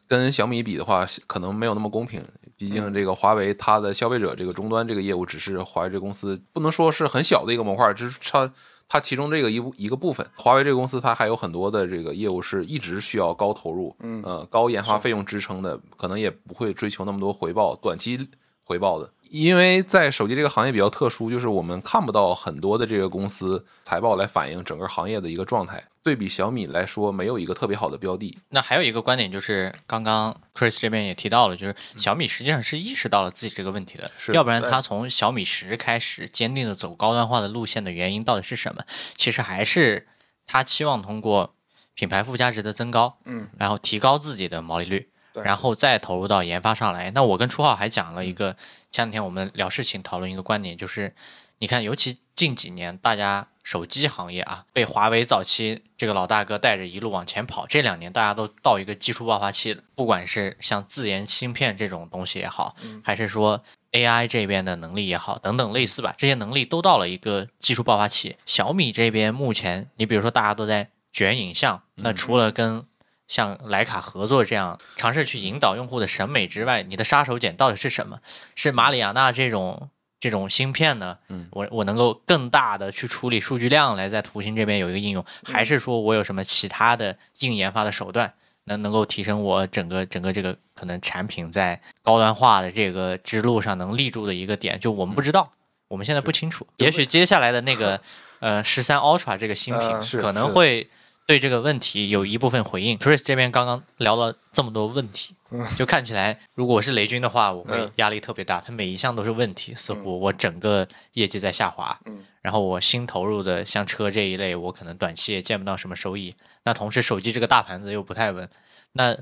[0.08, 2.20] 跟小米比的话，可能没有那么公平。
[2.56, 8.52] 毕竟这个华为它的消费者这个终端这个业务，只是华为这个公司不能说是很小的一个模块，只是它
[8.88, 10.26] 它其中这个一部一个部分。
[10.34, 18.28] 华为这个公司它还有很多的这个业务是一直需要高投入，嗯呃高研发费用支撑的，可能也不会追求那么多回报，短期
[18.68, 19.10] 回报的。
[19.30, 25.82] 因为在手机这个行业比较特殊，就是我们看不到很多的这个公司财报来反映整个行业的一个状态。
[26.02, 28.38] 对比小米来说，没有一个特别好的标的。
[28.48, 38.82] 那还有一个观点就是，刚刚 Chris 这边也提到了，就是小米实际上是意识到了自己这个问题的，要不然他从小米十开始坚定的走高端化的路线的原因到底是什么？
[39.14, 40.08] 其实还是
[40.46, 41.54] 他期望通过
[41.92, 45.08] 品牌附加值的增高，嗯，然后提高自己的毛利率。
[45.44, 47.10] 然后再投入到研发上来。
[47.10, 48.56] 那我跟初浩还讲了一个，
[48.90, 51.14] 前两天我们聊事情讨论一个观点，就是
[51.58, 57.66] 你看，尤其近几年，大家手机行业啊，被华为早期这个老大哥带着一路往前跑。
[57.66, 68.36] 这两年大家都到一个技术爆发期了，不管是像自研芯片这种东西也好，还是说 AI 这边的能力也好，等等类似吧，这些能力都到了一个技术爆发期。
[68.46, 72.84] 小米这边目前，你比如说大家都在卷影像，那除了跟
[73.28, 78.18] 像徕卡合作这样尝试去引导用户的审美之外，你的杀手锏到底是什么？
[78.56, 81.18] 是马里亚纳这种这种芯片呢？
[81.28, 88.32] 嗯，我我能够更大的去处理数据量来在图形这边有一个应用，还是说我有什么其他的硬研发的手段
[88.64, 94.80] 能能够提升我整个整个这个可能产品在高端化的这个之路上能立住的一个点？
[94.80, 95.52] 就我们不知道，
[95.88, 96.66] 我们现在不清楚。
[96.78, 98.00] 也许接下来的那个
[98.40, 100.88] 呃十三 Ultra 这个新品可能会。
[101.28, 102.96] 对这个问题有一部分回应。
[102.96, 105.34] Chris 这边刚刚聊了这么多问题，
[105.76, 108.62] 就看起来如果我是雷军的话，我会压力特别大。
[108.62, 112.00] 他每一项都是问题，似乎我整个业绩在下滑。
[112.40, 116.34] 然后我新投入的像车这一类，我可能短期也见不到什么收益。
[116.64, 118.48] 那同时手机这个大盘子又不太稳，
[118.92, 119.14] 那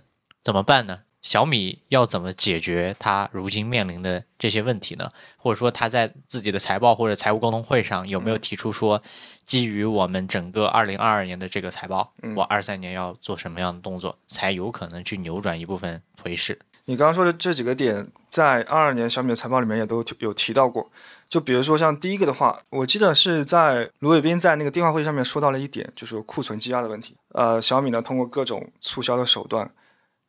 [0.44, 1.00] 怎么办呢？
[1.22, 5.10] 小米要怎么解决它如今面临的这些问题呢？
[5.36, 9.02] 或者说他在自己的财报或者财务沟通会上有没有提出说，
[9.46, 16.58] 基于我们整个二零二二年的这个财报，我二三年要做什么样的动作，才有可能去扭转一部分颓势？
[16.86, 20.90] 你刚刚说的这几个点，在二二年小米的财报里面也都有提到过。
[21.28, 27.16] 就比如说像第一个的话，我记得是在卢伟斌在那个电话会上面说到了一点，就是库存积压的问题。
[27.30, 29.70] 呃，小米呢通过各种促销的手段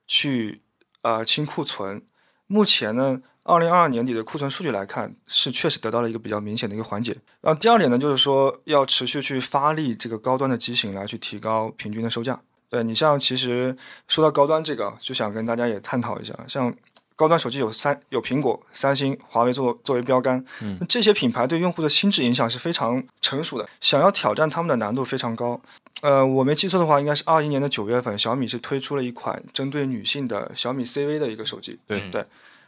[0.06, 0.62] 去。
[1.03, 2.01] 呃，清库存，
[2.47, 7.15] 目前呢，二零二二年底的库存数据来看，是确实得到了一个比较明显的一个缓解。
[7.41, 12.39] 然后第二点呢，就是说要持续去发力这个高端的机型来去提高平均的售价。
[12.69, 13.75] 对你像，其实
[14.07, 16.73] 说到高端这个，就想跟大家也探讨一下，像。
[17.15, 23.67] 高端手机有三有苹果、三星、华为作作为标杆，嗯，这些品牌对用户的心智影响是非常成熟的。
[23.81, 25.60] 想要挑战他们的难度非常高。
[26.01, 31.79] 呃，我没记错的话，应该是二一年的九月份，小米是推出了一款针对女性的小米 CV 的一个手机。
[31.88, 32.23] 对对。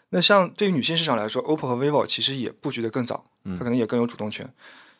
[0.09, 4.51] 那像对于女性市场来说，OPPO 和 vivo 其实也布局的更早，它可能也更有主动权。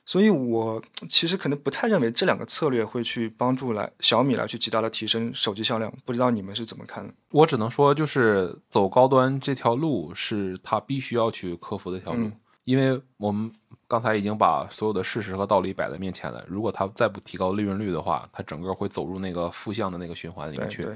[0.05, 5.93] 所以，我其实可能不太认为这两个策略会去帮助来小米来去极大的提升手机销量。
[6.03, 7.13] 不知道你们是怎么看的？
[7.29, 12.31] 我只能说，就是走高端这条路是它必须要去克服的一条路，
[12.63, 13.51] 因为我们
[13.87, 16.43] 刚才已经把所有的事实和道理摆在面前了。
[16.47, 20.87] 如果它再不提高利润率的话，它整个会走入那个负向的那个循环里面去。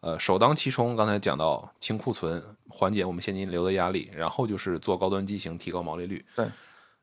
[0.00, 6.24] 呃，首当其冲，刚才讲到清库存，缓解我们现金流的压力，然后就是做高端机型，提高毛利率。
[6.36, 6.46] 对。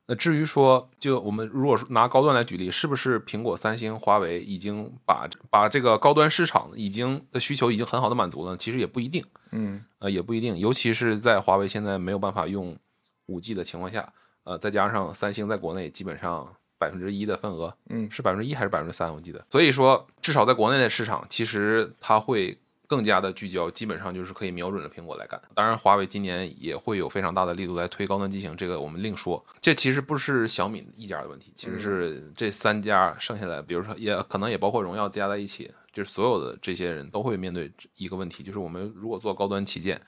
[0.07, 8.55] 那至于说，就我们如果说拿高端来举例，是不是苹果、三星、华为已经把把这个高端市场已经的需求已经很好的满足了？
[8.55, 12.77] 其实也不一定，嗯，呃，也不一定，尤其是在华为现在没有办法用
[13.25, 19.11] 五 G 的情况下，呃，再加上三星在国内基本上百分之一的份额，嗯，是百分之一还是百分之三？
[19.11, 22.57] 我记得，所以说至少在国内的市场，其实它会。
[22.87, 25.41] 更加的聚焦，基本上就是可以瞄准着苹果来干。
[25.53, 29.43] 当然，华为今年也会有非常大的力度来推高端机型，这个我们另说。
[29.59, 39.99] 这其实不是小米一家的问题，其实是这三家剩下来，比如说也可能也包括荣耀加在一起，就是所有的这些人都会面对一个问题，就是我们如果做高端旗舰，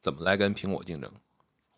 [0.00, 1.10] 怎么来跟苹果竞争，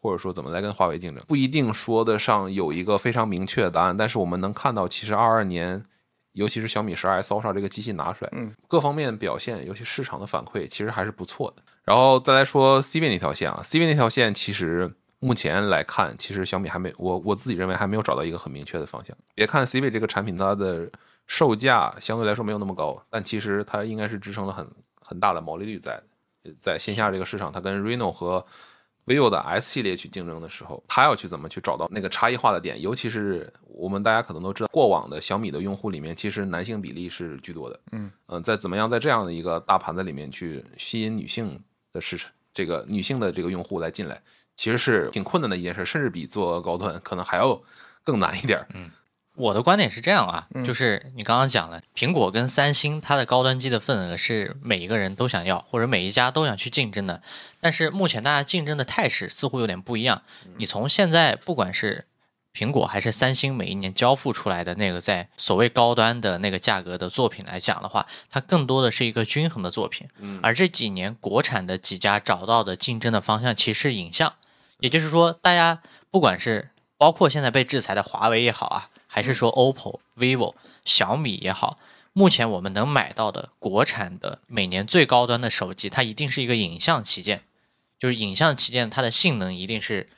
[0.01, 3.97] 或者说怎么来跟华为竞争，不一定说得上有一个非常明确的答案。
[3.97, 5.87] 但是我们能看到，其实二二年。
[6.35, 11.63] 尤其是小米十二 S Ultra 这个机器拿出来，嗯，各方面表现，尤其市场的反馈，其实还是不错的。
[11.85, 19.17] 然后再来说 C 位那条线啊，C 位那条线其实目前来看，其实小米还没我我自己认为还没有找到一个很明确的方向。
[19.35, 20.91] 别看 C 位这个产品它的
[21.27, 24.69] 售价相对来说没有那么高，但其实它应该是支撑了很
[25.01, 26.03] 很大的毛利率在
[26.61, 28.45] 在线下这个市场，它跟 Reno 和
[29.07, 32.81] vivo 的 S 系列去竞争的时候，他要去怎么去找到那个差异化的点？
[32.81, 37.81] 尤其是我们大家可能都知道，过往的小米的用户里面，其实男性比例是居多的。
[37.93, 41.61] 嗯嗯，在怎么样在这样的一个大盘子里面去吸引女性
[41.93, 44.21] 的市场，这个女性的这个用户来进来，
[44.57, 47.61] 其实是挺困难的一件事，甚至比做高端可能还要
[48.03, 48.67] 更难一点。
[48.75, 48.91] 嗯。
[49.37, 57.21] 我的观点是这样啊，就是你刚刚讲了，苹果跟三星它的高端机的份额是每一个人都想要，或者每一家都想去竞争的。
[57.61, 60.23] 但是目前大家竞争的态势似乎有点不一样。
[60.57, 62.05] 你从现在不管是
[62.55, 70.07] 苹果还是三星每一年交付出来的那个在所谓高端的那个价格的作品来讲的话，它更多的是一个均衡的作品。
[70.43, 74.35] 而这几年国产的几家找到的竞争的方向其实是影像，
[74.79, 78.91] 也就是说，大家不管是包括现在被制裁的华为也好啊。
[79.15, 81.79] 还是说 OPPO、vivo、小米也好，
[82.13, 87.45] 目前我们能买到的国产的每年最高端的手机，它一定是一个影像旗舰，
[87.97, 90.09] 就是影像旗舰，它的性能一定是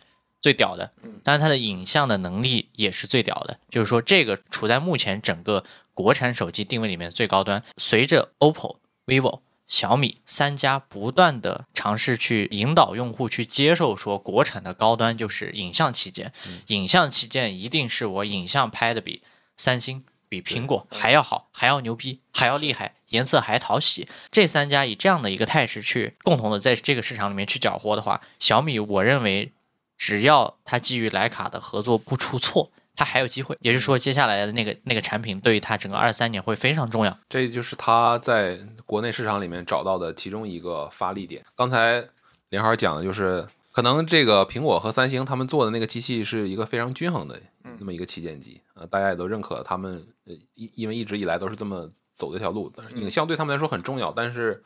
[0.41, 3.59] 最屌的，但是它的影像的能力也是最屌的。
[3.69, 7.63] 就是说，这个处在目前整个国产手机定位里面最高端。
[7.77, 16.33] 随着 OPPO、vivo、小米三家不断的尝试去引导用户去接受，说国产的高端就是影像旗舰，
[16.69, 19.23] 影像旗舰一定是我影像拍的比
[19.57, 24.07] 三星、比苹果还要好，还要牛逼，还要厉害，颜色还讨喜。
[24.31, 29.53] 这三家以这样的一个态势去共同的在这个市场里面去搅和的话，小米我认为
[29.99, 32.71] 只要它基于徕卡的合作不出错。
[32.97, 37.16] 它还有机会，也就是说，接下来的那个那个产品对于它整个二三年会非常重要。
[37.28, 41.44] 这就是它在国内市场里面找到的其中一个发力点。
[41.55, 42.09] 刚才
[42.49, 47.40] 林浩讲的就是，可能这个苹果和三星他们做的那个机器是一个非常均衡的
[47.78, 52.72] 那么一个旗舰机，呃，大家也都认可他们，呃，因因为一直以来都是这么走这条路。
[52.74, 54.62] 但是影像对他们来说很重要，但是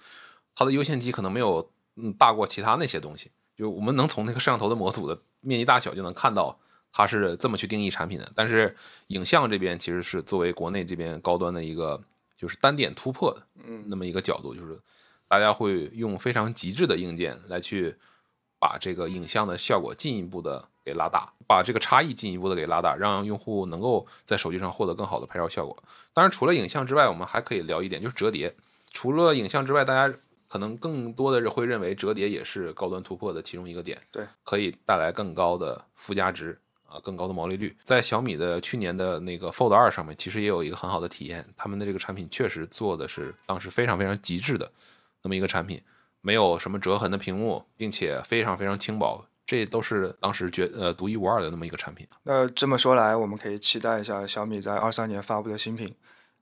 [0.54, 3.30] 它的优先级可能没有嗯大过其他那些东西。
[3.56, 6.58] 就我们能从那个摄像头的模组的面积大小就能看到
[6.93, 8.30] 它是这么去定义产品的。
[8.34, 8.74] 但是
[9.09, 12.01] 影像这边其实是作为国内这边高端的一个
[12.36, 14.78] 就是单点突破的嗯那么一个角度，就是
[15.28, 17.95] 大家会用非常极致的硬件来去
[18.59, 25.82] 把这个影像的效果进一步的给拉大，把这个差异进一步的给拉大，让用户能够在手机上获得更好的拍照效果。
[26.12, 28.55] 当然，除了影像之外，我们还可以聊一点，就是折叠。
[28.91, 30.14] 除了影像之外，大家
[30.49, 36.59] 可能更多的人会认为折叠也是高端突破的其中一个点，对，可以带来更高的附加值
[36.91, 37.76] 啊，更高的毛利率。
[37.84, 44.70] 在小米的去年的那个 Fold 二上面，其实也有一个很好的体验，他们的这个产品确实做的是当时非常非常极致的
[45.22, 45.80] 那么一个产品，
[46.20, 52.07] 没有什么折痕的屏幕，并且非常非常轻薄，这都是当时绝呃独一无二的那么一个产品。
[52.24, 55.95] 那这么说来，我们可以期待一下小米在二三年发布的新品，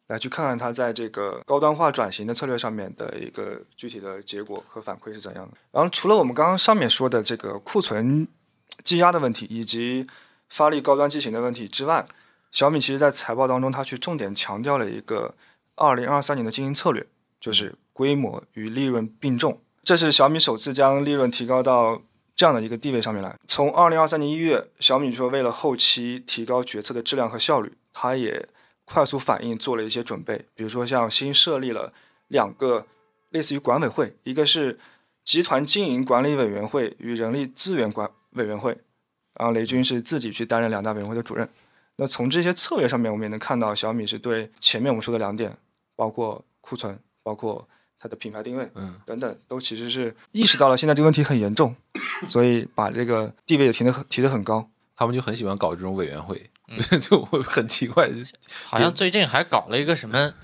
[0.07, 5.57] 来去看看它在这个高端化转型的策略上面的一个具体的结果和反馈是怎样的。
[5.71, 8.27] 然后，除了我们刚刚上面说的这个库存
[8.85, 10.07] 积压的问题，以及
[10.49, 12.07] 发力高端机型的问题之外，
[12.51, 15.35] 小米其实在财报当中，它去重点强调了一个
[15.75, 17.07] 二零二三年的经营策略，
[17.41, 19.61] 就是规模与利润并重。
[19.85, 22.03] 这是小米首次将利润提高到
[22.35, 23.37] 这样的一个地位上面来。
[23.47, 28.49] 从二零二三年一月，小米说为了后期提高决策的质量和效率，它也
[28.85, 31.93] 快速反应做了一些准备，比如说像新设立了
[32.29, 32.87] 两个
[33.31, 34.79] 类似于管委会，一个是
[35.25, 38.79] 集团经营管理委员会与人力资源管委员会，
[39.39, 41.49] 然后雷军是自己去担任两大委员会的主任。
[41.97, 45.57] 那从这些策略上面，我们也能看到小米是对前面我们说的两点，
[45.97, 47.67] 包括库存，包括
[47.99, 51.75] 它的品牌定位，嗯，等等，都其实是意识到了现在这个问题很严重，
[52.29, 54.69] 所以把这个地位也提得很提得很高。
[54.95, 56.51] 他们就很喜欢搞这种委员会，
[57.01, 58.11] 就会很奇怪。
[58.65, 60.35] 好像最近还搞了一个什么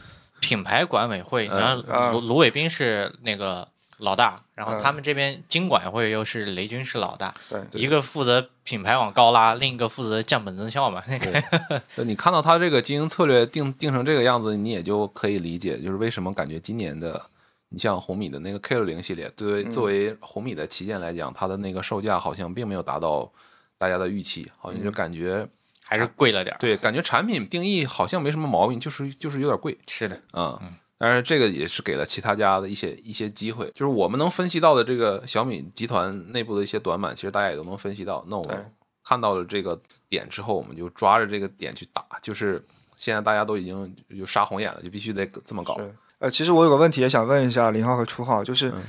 [0.41, 3.69] 品牌管委会，嗯然后啊卢卢伟斌是那个
[3.99, 4.81] 老大，然后嗯。
[4.83, 11.03] 他们这边经管会又是雷军是老大，对，一个负责品牌往高拉，另一个负责降本增效嘛。
[11.07, 17.21] 那个那 你看到他这个经营策略定定成这个样子，你也就可以理解，就是为什么感觉今年的，
[17.69, 23.31] 你像红米的那个 K 六零系列，对为作为红米的旗舰来讲，它的那个售价好像并没有达到
[23.79, 25.47] 大家的预期，好像就感觉、
[25.83, 26.59] 还是贵了点儿。
[26.59, 30.59] 对，感觉产品定义好像没什么毛病，就是就是有点贵，是的，嗯。
[31.05, 38.25] 当然，这个也是给了其他家的一些一些机会，就是我们能分析到的这个小米集团内部的一些短板，其实大家也都能分析到。
[38.27, 38.73] 那我们
[39.05, 39.79] 看到了这个
[40.09, 42.65] 点之后，我们就抓着这个点去打，就是
[42.97, 45.79] 现在大家都已经就杀红眼了，就必须得这么搞。
[46.21, 48.83] 呃，其实我有个问题也想问一下林浩和初浩，就是嗯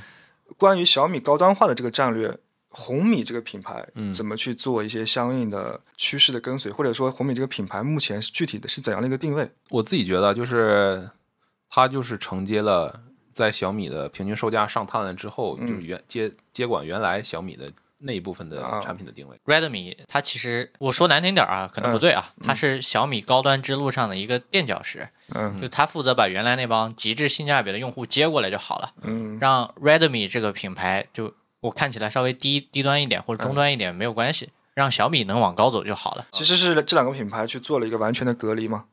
[0.56, 2.34] 关于小米高端化的这个战略，
[2.70, 9.46] 红米这个品牌嗯怎么去做一些相应的趋势的跟随，或者说红米这个品牌目前是具体的是怎样的一个定位？
[9.68, 11.10] 我自己觉得就是
[11.76, 13.02] 它就是承接了
[13.32, 18.80] 在小米的平均售价上探了之后，嗯就是原接接管原来小米的那一部分的啊。
[18.80, 19.38] 产品的定位。
[19.44, 25.60] Redmi 它其实我说难听点儿啊，可能不对啊，它是小米高端之路上的一个垫脚石，嗯。
[25.60, 29.36] 就它负责把原来那帮极致性价比的用户接过来就好了，嗯。
[29.38, 36.26] 让 Redmi 这个品牌就我看起来稍微低低端一点或者中端一点没有关系，让小米能往高走就好了。
[36.30, 38.86] 其实是这两个品牌去做了一个完全的隔离嘛？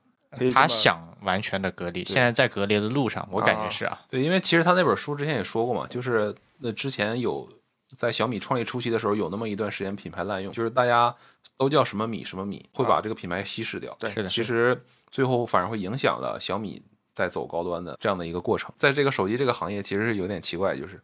[0.53, 7.47] 他想完全的隔离，现在在隔离的路上，我感觉是啊，对，因为其实他那本书之前也说过嘛，就是那之前有
[7.95, 11.15] 在小米创立初期的时候，有那么一段时间品牌滥用，就是大家
[11.57, 13.95] 都叫什么米什么米，会把这个品牌稀释掉。
[13.99, 16.81] 对是的其实最后反而会影响了小米
[17.13, 18.73] 在走高端的这样的一个过程。
[18.77, 20.99] 在这个手机这个行业，其实是有点奇怪，就是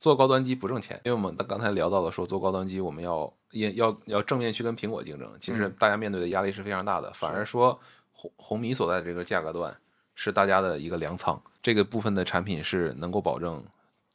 [0.00, 7.78] 做高端机不挣钱，因为我们刚才聊到了说做高端机我们要也要要正面去跟苹果竞争，其实大家面对的压力是非常大的，反而说
[8.12, 9.76] 红红米所在的这个价格段
[10.14, 13.64] 是大家的一个粮仓，这个部分的产品是能够保证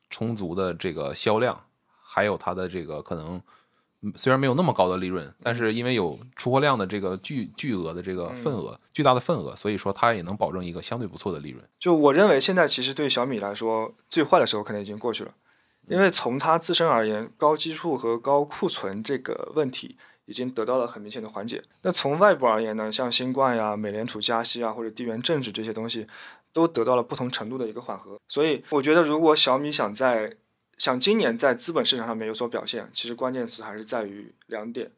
[0.10, 1.66] 充足的这个销量，
[2.02, 3.42] 还有它的这个可能。
[4.04, 11.68] 嗯虽然没有那么高的利润，但是因为有出货量的这个巨巨额的这个份额，巨大的份额，所以说它也能保证一个相对不错的利润。
[11.80, 15.34] 就我认为，现在其实对小米来说，最坏的时候可能已经过去了，
[15.88, 19.98] 因为从它自身而言，高基数和高库存这个问题
[20.28, 21.64] 已经得到了很明显的缓解。
[21.82, 26.06] 那从外部而言呢，像新冠呀、美联储加息啊，或者地缘政治这些东西，
[26.54, 28.20] 都得到了不同程度的一个缓和。
[28.28, 30.36] 所以，我觉得如果小米想在
[30.78, 34.92] 想今年在资本市场上面有所表现，其实关键词还是在于两点。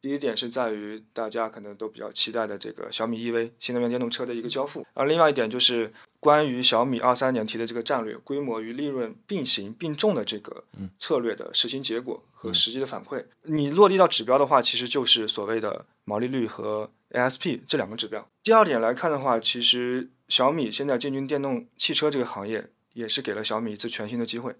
[0.00, 10.64] 第一点是在于大家可能都比较期待的这个小米 EV 新能源电动车的一个交付，而另外一点就是关于小米二三年提的这个战略，规模与利润并行并重的这个
[10.98, 13.24] 策略的实行结果和实际的反馈。
[13.42, 18.28] 你落地到指标的话，其实就是所谓的毛利率和 ASP 这两个指标。
[18.44, 24.54] 第二点来看的话，其实小米现在进军电动汽车这个行业，也是给了小米一次全新的机会。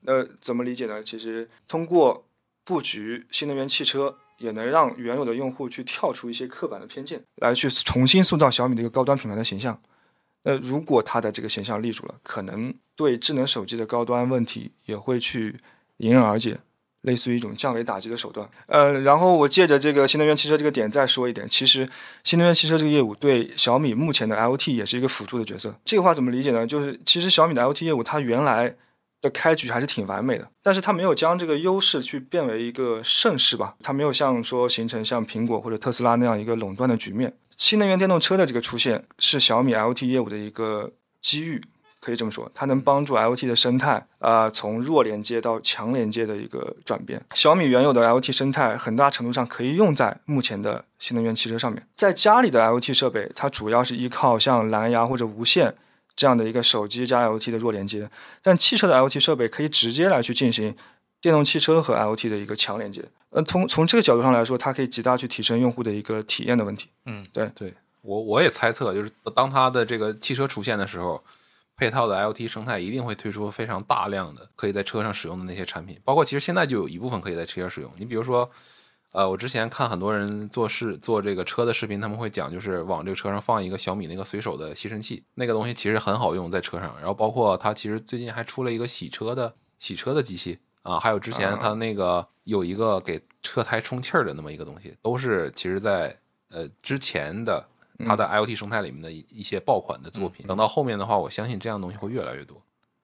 [0.00, 1.04] 那怎么理解呢？
[1.04, 2.26] 其实通过
[2.64, 9.80] 布局新能源汽车，也能让原有的用户去跳出一些刻板的偏见，来去重新塑造小米的一个高端品牌的形象。
[10.42, 15.60] 那如果它的这个形象立住了，可能对智能手机的高端问题也会去
[15.98, 16.58] 迎刃而解。
[17.02, 21.88] 类似于一种降维打击的手段，呃，然后我借着这个新能源汽车这个点再说一点，其实
[22.22, 25.74] 新能源汽车这个业务对小米目前的 IoT 也是一个辅助的角色。
[25.84, 26.64] 这个话怎么理解呢？
[26.64, 28.72] 就是其实小米的 IoT 业务它原来
[29.22, 37.32] 的开局还是挺完美的，但是它没有将这个优势去变为一个盛世吧，它没有像说形成像苹果或者特斯拉那样一个垄断的局面。
[37.56, 40.92] 新能源电动车的这个出现是小米 LT 业务的一个
[41.22, 41.62] 机遇。
[42.04, 47.24] 可以这么说，它能帮助 LT 的生态啊，从弱连接到强连接的一个转变。
[47.32, 51.86] 小米原有的 LT 生态，很大程度上可以用在目前的新能源汽车上面。
[51.94, 55.76] 在家里的 LT 设备，它主要是依靠像蓝牙或者无线
[56.14, 58.10] 这样的一个手机加 IoT 的弱连接，
[58.42, 60.76] 但汽车的 IoT 设备可以直接来去进行
[61.20, 63.04] 电动汽车和 IoT 的一个强连接。
[63.30, 66.88] 呃，从从这个角度上来说，它可以极大去提升用户的一个体验的问题。
[67.06, 71.22] 嗯，对对，我我也猜测，就是当它的这个汽车出现的时候。
[71.74, 77.90] 配套的 IoT 生态一定会推出非常大量的可以在车上使用的那些产品，包括其实现在就有一部分可以在车上使用。
[77.96, 78.48] 你比如说，
[79.12, 86.94] 呃，我之前看很多人做视做这个车的视频，他们会讲就是往这个车上放一个小米那个随手的吸尘器，那个东西其实很好用在车上。
[86.98, 97.68] 然后包括它其实最近还出了一个洗车的洗车的机器啊，还有之前它那个有一个给车胎充气儿的那么一个东西，都是其实在呃之前的。
[98.04, 102.60] 它的 IoT 生态里面的一一些爆款的作品，等到后面的话，我相信这样东西会越来越多。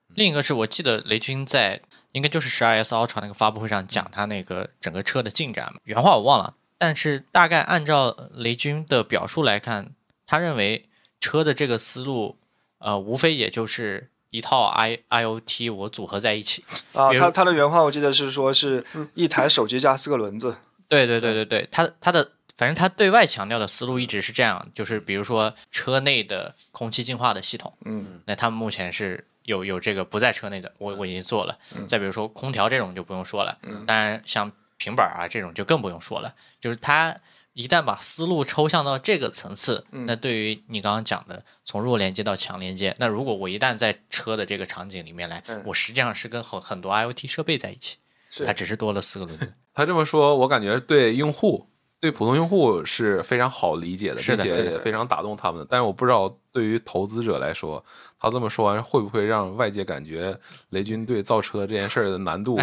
[0.09, 1.80] 另一个是我记得雷军在
[2.18, 9.92] 应该就是十二 S Ultra 那个发布会上讲他那个整个车的进展嘛，原话我忘了，但是大概按照雷军的表述来看，
[10.26, 10.88] 他认为
[11.20, 12.36] 车的这个思路，
[12.78, 17.14] 呃，无非也就是一套 I IoT 我组合在一起 啊。
[17.14, 20.56] 他他的原话我记得是说是一台手机加四个轮子。
[20.88, 22.32] 对对对对对，他他的。
[22.58, 31.59] 反正他对外强调的思路一直是这样，就是比如说车内的空气净化的系统，嗯，那他们目前是有有这个不在车内的，我我已经做了。
[31.86, 36.34] 再比如说空调这种就不用说了，当然像平板啊这种就更不用说了。
[36.61, 37.16] 就是它
[37.55, 47.96] 一旦把思路抽象到这个层次，那对于你刚刚讲的从弱连接到强连接，那如果我一旦在车的这个场景里面来，我实际上是跟很很多 IoT 设备在一起，
[48.44, 49.55] 它只是多了四个轮子。
[49.72, 51.70] 他这么说，我感觉对用户。
[52.01, 55.66] 对普通用户是非常好理解的，并且非常打动他们的。
[55.68, 57.84] 但是我不知道对于投资者来说，
[58.20, 60.38] 他这么说完会不会让外界感觉
[60.70, 62.57] 雷军对造车这件事儿的难度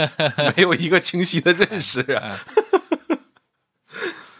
[0.56, 2.38] 没有一个清晰的认识啊？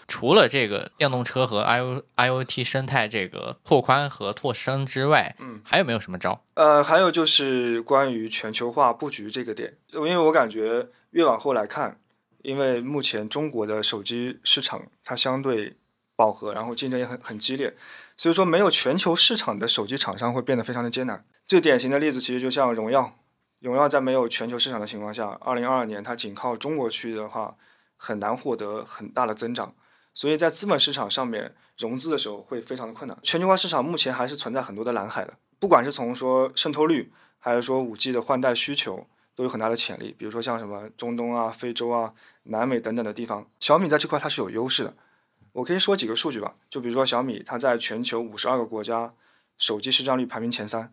[0.07, 6.45] 除了这个电动车和 I O I O T 生态这个拓宽和拓深之外，嗯，还有没有什么招？
[6.55, 11.99] 呃，还有就是关于全球化布局这个点，因为我感觉越往后来看。
[12.43, 15.77] 因为目前中国的手机市场它相对
[16.15, 17.75] 饱和，然后竞争也很很激烈，
[18.17, 21.25] 所以说没有全球市场的手机厂商会变得非常的艰难。
[21.47, 23.19] 最典型的例子其实就像荣耀，
[23.61, 27.57] 荣耀在没有全球市场的情况下，二零二二年它仅靠中国区的话，
[27.97, 29.75] 很难获得很大的增长，
[30.13, 33.19] 所以在资本市场上面融资的时候会非常的困难。
[33.23, 39.07] 全球化市场目前还是存在很多的蓝海的，不管是从说渗透率，还是说五 G 的换代需求。
[39.35, 42.13] 都有很大的潜力，比如说像什么中东啊、非洲啊、
[42.45, 44.95] 南美等等的地方，小米在这块它是有优势的。
[45.53, 49.13] 我可以说几个数据吧，就比如说小米，它在全球五十二个国家
[49.59, 50.93] 手机市占率排名前三，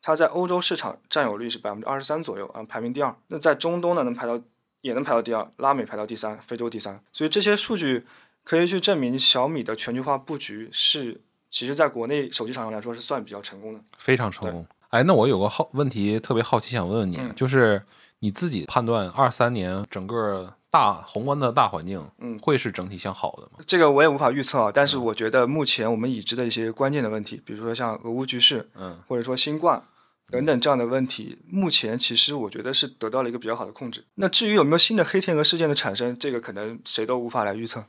[0.00, 3.16] 它在欧洲市场占有率是百分之二十三左右啊，排名第二。
[3.28, 4.40] 那在中东呢，能排到
[4.80, 7.02] 也能排到第二，拉美排到第三，非洲第三。
[7.12, 8.04] 所以这些数据
[8.42, 14.66] 可以去证明小米的全球化布局是，其实在国内手机厂商来说是算比较成功的，非常成功。
[14.92, 17.82] 哎，那我有个好问题，特别好奇，想问问你，就是
[18.18, 23.64] 你自己判断二三年整个大宏观的大环境，嗯，会是整体向好的吗？
[23.66, 24.70] 这个我也无法预测啊。
[24.72, 29.82] 但是我觉得目前我们已知的一些关键的问题，比如说像俄乌局势，嗯，或者说新冠
[30.30, 34.04] 等等这样的问题，目前其实我觉得是得到了一个比较好的控制。
[34.16, 37.82] 那至于有没有新的黑天鹅事件的产生，这个可能谁都无法来预测。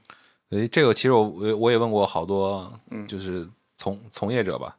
[0.51, 3.45] 诶，这个其实我我我也问过好多，嗯，就是
[3.76, 4.78] 从从业者吧。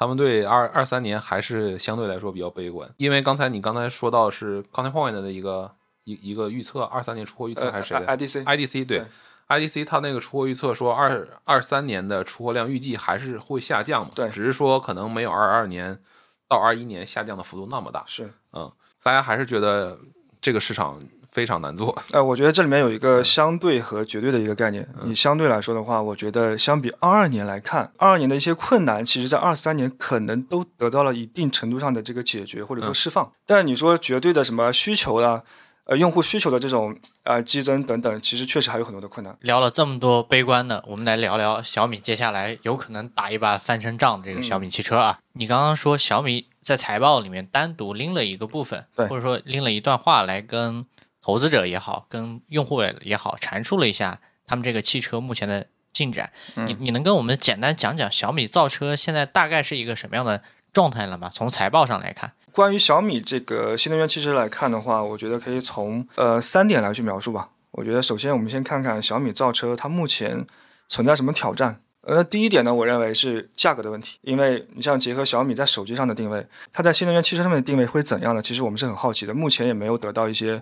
[0.00, 5.70] 他们对二二三年还是相对来说比较悲观，因为刚才你刚才说到是 Counterpoint 的一个
[6.04, 9.04] 一一个预测，二三年出货预测还是谁？IDC IDC 对
[9.48, 14.10] IDC 它那个出货预测说二二三年的出货量预计还是会下降嘛？
[14.14, 16.00] 对，只是说可能没有二二年
[16.48, 18.02] 到二一年下降的幅度那么大。
[18.06, 18.72] 是，嗯，
[19.02, 19.98] 大家还是觉得
[20.40, 20.98] 这个市场
[21.32, 21.96] 非常难做。
[22.12, 24.88] 呃，我觉得这里面有一个相对和绝对的一个概念。
[25.02, 33.32] 你相对来说的话，我觉得相比二二年来看，二二年的一些困难，其实在二三年可能都得到了一定程度上的这个解决或者说释放。
[33.46, 35.42] 但是你说绝对的什么需求啊？
[35.84, 39.36] 呃，用户需求的这种呃激增等等，其实确实还有很多的困难。
[39.40, 45.18] 聊了这么多悲观的，我们来聊聊小米接下来有可能打一把翻身仗的这个小米汽车啊。
[45.32, 50.86] 你刚刚说小米在财报里面单独拎了一个部分，或者说拎了一段话来跟
[51.30, 56.32] 投资者也好，跟用户也好阐述了一下他们这个汽车目前的进展。
[56.56, 61.30] 你你能跟我们简单讲讲小米造车现在大概是一个什么样的状态了吗？
[61.32, 62.32] 从财报上来看。
[62.50, 67.50] 关于小米这个新能源汽车来看的话，我觉得可以从呃三点来去描述吧。
[67.70, 70.44] 我觉得首先我们先看看小米造车它目前
[70.88, 71.80] 存在什么挑战。
[72.02, 78.40] 呃，第一点呢，我认为是价格的问题，因为你像结合小米在手机上的定位，它在新能源汽车上面的定位会怎样呢？
[78.40, 80.60] 其实我们是很好奇的，目前也没有得到一些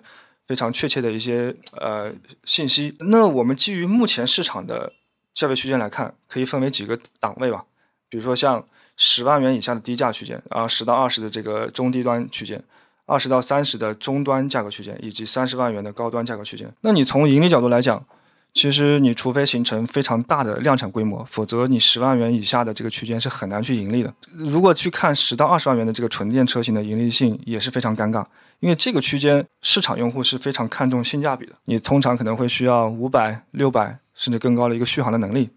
[0.49, 2.11] 非常确切的一些呃
[2.43, 2.97] 信息。
[2.99, 4.91] 那我们基于目前市场的
[5.33, 7.63] 价位区间来看，可以分为几个档位吧，
[8.09, 8.67] 比如说像。
[9.01, 12.61] 十万元以下的低价区间，然后十到二十的这个中低端区间，
[13.05, 16.69] 二十到三十的中端价格区间，以及三十万元的高端价格区间。
[16.81, 18.05] 那你从盈利角度来讲，
[18.53, 24.13] 其实你除非形成非常大的量产规模，否则你十万元以下的这个区间是很难去盈利的。
[24.31, 28.25] 如果去看十到二十万元的这个纯电车型的盈利性也是非常尴尬，
[28.59, 35.49] 因为这个区间市场用户是非常看重性价比的，你通常可能会需要五百、六百甚至更高的一个续航的能力。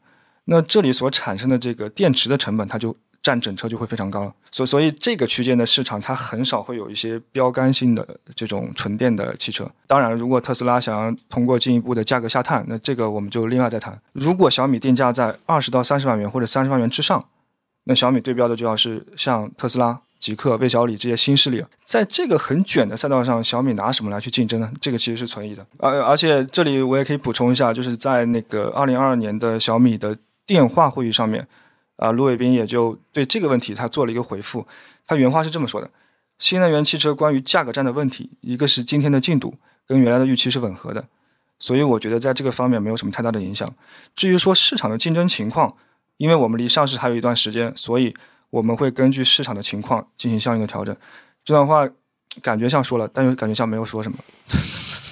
[0.44, 8.04] 那这里所产生的这个电池的成本，它就占整车就会非常高了，所所以这个区间的市场它很少会有一些标杆性的
[8.34, 9.70] 这种纯电的汽车。
[9.86, 13.96] 当然，如果特斯拉想要通过进一步的价格下探，那这个我们就另外再谈。
[14.12, 17.24] 如果小米定价在二十到三十万元或者三十万元之上，
[17.84, 21.64] 那小米对标的就要是像特斯拉、极氪、魏小李这些新势力。
[21.84, 24.68] 在这个很卷的赛道上，小米拿什么来去竞争呢？
[24.80, 25.64] 这个其实是存疑的。
[25.78, 31.46] 而而且这里我也可以补充一下，就是在那个二零二二年的小米的电话会议上面。
[31.96, 34.66] 啊，卢伟斌也就对这个问题他做了一个回复，
[35.06, 35.88] 他原话是这么说的：
[36.38, 39.54] 新能源汽车关于价格战的问题，一个是今天的进度
[39.86, 41.04] 跟原来的预期是吻合的，
[41.60, 43.72] 所以我觉得在这个方面没有什么太大的影响。
[44.16, 45.76] 至于说市场的竞争情况，
[46.16, 48.12] 因为我们离上市还有一段时间，所以
[48.50, 50.96] 我们会根据市场的情况进行相应的调整。
[51.44, 51.88] 这段话
[52.40, 54.18] 感觉像说了，但又感觉像没有说什么。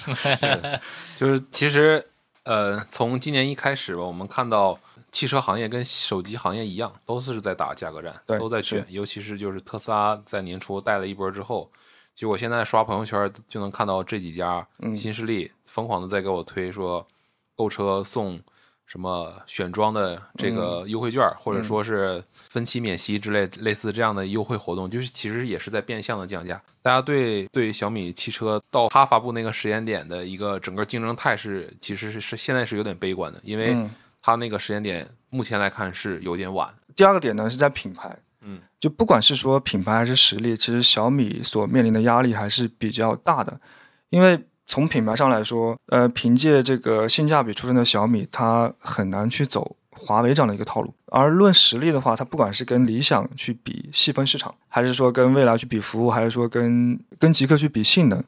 [1.17, 2.05] 就是其实
[2.43, 4.77] 呃，从今年一开始吧，我们看到。
[5.11, 8.85] 汽车行业跟手机行业一样，都是在打价格战，都在卷。
[8.89, 11.69] 尤其是就是特斯拉在年初带了一波之后，
[12.15, 17.05] 就我现在刷朋友圈就能看到这几家新势力疯狂的在给我推说
[17.57, 18.39] 购车送
[18.85, 26.61] 什么选装的这个优惠券，或者说是分期免息之类类似这样的优惠活动，就是其实也是在变相的降价。
[26.81, 33.75] 大家对对小米汽车到它发布那个时间点的一个整个竞争态势，其实是是现在是有点悲观的，因为。
[34.21, 36.71] 它那个时间点，目前来看是有点晚。
[36.95, 43.59] 第二个点呢，是在品牌，嗯，就不管是说品牌还是实力，其实小米所面临的压力还是比较大的。
[44.09, 50.93] 因为从品牌上来说，呃，凭借这个性价比出身的小米，它很难去走华为这样的一个套路。
[51.07, 58.23] 而论实力的话，它不管是跟理想去比细分市场，还是说跟未来去比服务，还是说跟跟极客去比性能，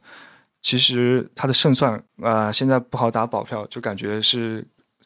[0.62, 4.66] 其实它的胜算啊，现在不好打保票，就感觉是。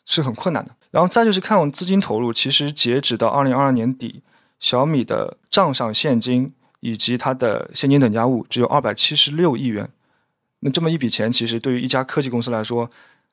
[0.09, 4.21] 是很困难的，然后再就是看我们资金投入，其实截止到二零二二年底，
[4.59, 9.89] 小米的账上现金以及它的现金等价物只有二百七十六亿元，
[10.61, 12.89] 那这么一笔钱，其实对于一家科技公司来说，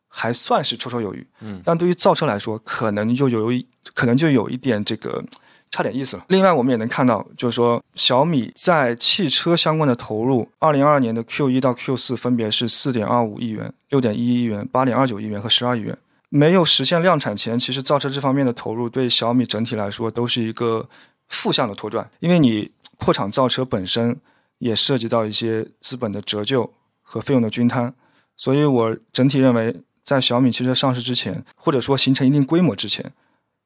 [0.08, 1.26] 还算是绰绰有余。
[1.40, 5.24] 嗯，但对于造车来说，可能就有一可能就有一点这个
[5.70, 6.24] 差点意思了。
[6.28, 15.96] 另外，我们也能看到，就是说小米在汽车相关的投入，二零二二年的 Q 一到 Q 四分别是四点二五亿元、六点一亿元、八点二九亿元和十二亿元。
[16.36, 20.88] 没有实现量产前，其实造车这方面的投入对小米整体来说都是一个
[21.28, 24.18] 负向的拖拽，因为你扩厂造车本身
[24.58, 26.68] 也涉及到一些资本的折旧
[27.02, 27.94] 和费用的均摊，
[28.36, 33.12] 所以我整体认为，在小米汽车上市之前，或者说形成一定规模之前，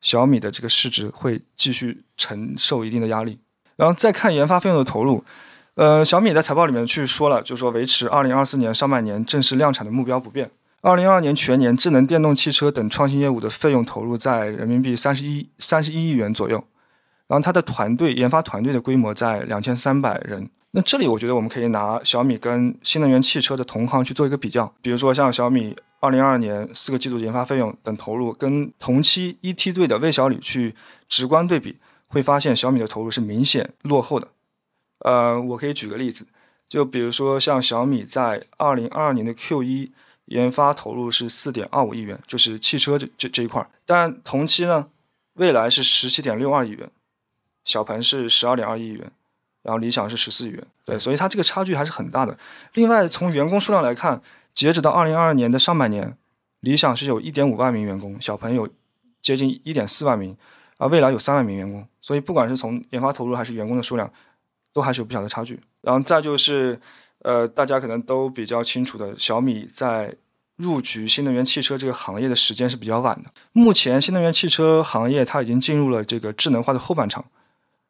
[0.02, 3.38] 小米的这个市值会继续承受一定的压力。
[3.76, 5.24] 然后再看研发费用的投入，
[5.76, 10.50] 呃，小米在财报里面去说了，就是说维持二零二四年上半年正式量产的目标不变。
[10.80, 16.62] 二零二二年全年，智能电动汽车等创新业务的费用投入在人民币三十一三十一亿元左右，
[17.26, 20.48] 然后它的团队研发团队的规模在两千三百人。
[20.70, 30.74] 那这里我觉得我们可以拿小米跟新能源汽车的同行去做一个比较，比如说像小米二零二二年四个季度研发费用等投入，跟同期一梯队的魏小李去
[31.08, 31.76] 直观对比，
[32.06, 34.28] 会发现小米的投入是明显落后的。
[35.00, 36.26] 呃，我可以举个例子。
[36.68, 39.90] 就比如说像小米在二零二二年的 Q 一
[40.28, 44.86] 研发投入是四点二五亿元，就是汽车这这这一块儿，但同期呢，
[45.34, 46.90] 蔚来是十七点六二亿元，
[47.64, 49.10] 小鹏是十二点二亿元，
[49.62, 52.36] 然后理想是十四亿元，对，所以它这个差距还是很大的。
[52.74, 54.22] 另外，从员工数量来看，
[54.54, 56.16] 截止到二零二二年的上半年，
[56.60, 58.68] 理想是有一点五万名员工，小鹏有
[59.20, 60.36] 接近一点四万名，
[60.76, 64.10] 而蔚来有三万名员工，所以不管是从研发投入还是员工的数量，
[64.72, 65.60] 都还是有不小的差距。
[65.80, 66.80] 然后再就是，
[67.28, 70.16] 呃，大家可能都比较清楚的，小米在
[70.56, 73.30] 入局新能源汽车这个行业的时间是比较晚的。
[73.52, 77.22] 目前新能源汽车行业它已经进入了这个智能化的后半场，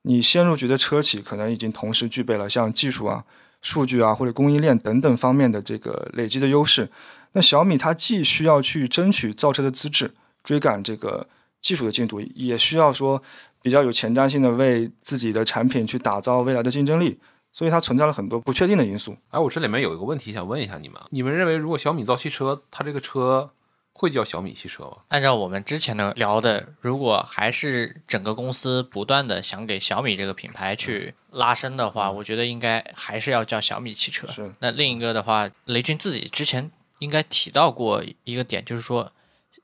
[0.03, 3.23] 你先入局的车企可能已经同时具备了像技术啊、
[3.63, 6.91] 数据啊或者供应链等等方面的这个累积的优势。
[7.35, 10.11] 那小米它既需要去争取造车的资质，
[10.43, 11.29] 追赶这个
[11.63, 13.23] 技术的进度，也需要说
[13.63, 17.17] 比较有前瞻性的为自己的产品去打造未来的竞争力。
[17.53, 19.17] 所以它存在了很多不确定的因素。
[19.31, 23.51] 哎，我这里面有一个问题想问一下你们，你们认为如果小米造汽车，它这个车
[23.93, 24.99] 会叫小米汽车吗？
[25.09, 34.29] 按照我们之前的聊的，如果还是整个公司不断的想给小米这个品牌去拉伸的话，我觉得应该还是要叫小米汽车。
[34.29, 36.71] 是那另一个的话，雷军自己之前
[37.01, 39.11] 应该提到过一个点，就是说，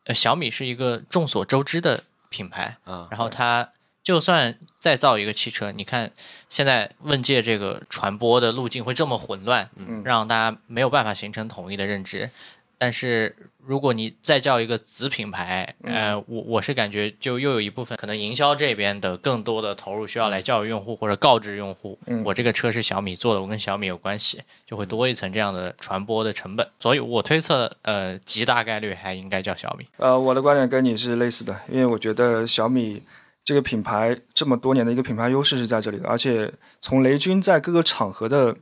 [0.06, 3.70] 呃，小米是一个众所周知的品牌，嗯，然后它
[4.02, 6.10] 就算再造一个汽车，你看
[6.50, 12.28] 现在问界这个传播的路径会这么混乱，嗯让大家没有办法形成统一的认知。
[12.76, 26.68] 但是如果你再叫一个子品牌，呃，我我是感觉就又有一部分可能营销这边的更多的投入需要来教育用户或者告知用户，嗯我这个车是小米做的，我跟小米有关系，就会多一层这样的传播的成本。
[26.78, 29.86] 所以我推测，呃，极大概率还应该叫小米。
[29.96, 33.02] 呃，我的观点跟你是类似的，因为我觉得小米
[33.44, 38.56] 这个品牌这么多年的一个品牌优势是在这里的，而且从雷军在各个场合的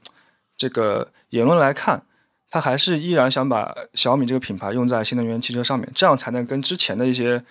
[0.56, 2.02] 这个言论来看，
[2.50, 7.44] 他还是依然想把小米这个品牌用在新能源汽车上面，这样才能跟之前的一些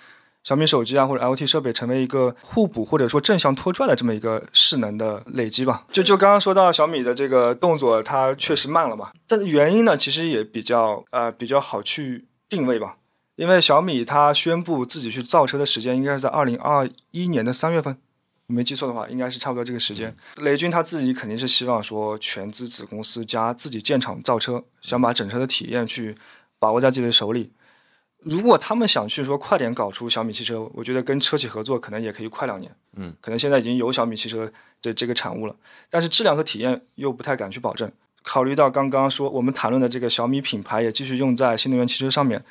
[0.43, 5.85] 小米手机啊或者 IoT 设备成为一个互补或者说正向拖拽的这么一个势能的累积吧。
[5.91, 12.97] 就就刚刚说到小米的这个动作，它确实慢了嘛，但原因呢，其实也比较呃比较好去定位吧。
[13.35, 17.97] 因为小米它宣布自己去造车的时间应该是在二零二一年的三月份，
[18.47, 20.15] 我没记错的话，应该是差不多这个时间。
[20.35, 26.15] 雷军他自己肯定是希望说全资子公司加自己建厂造车，想把整车的体验去
[26.59, 27.51] 把握在自己的手里。
[28.23, 32.71] 如果他们想去说快点搞出小米汽车，我觉得跟车企合作可能也可以快两年。
[32.95, 34.51] 嗯，可能现在已经有小米汽车
[34.83, 35.55] 的这个产物了，
[35.89, 37.91] 但是质量和体验又不太敢去保证。
[38.21, 42.45] 考虑到刚刚说我们谈论的这个小米品牌也继续用在新能源汽车上面，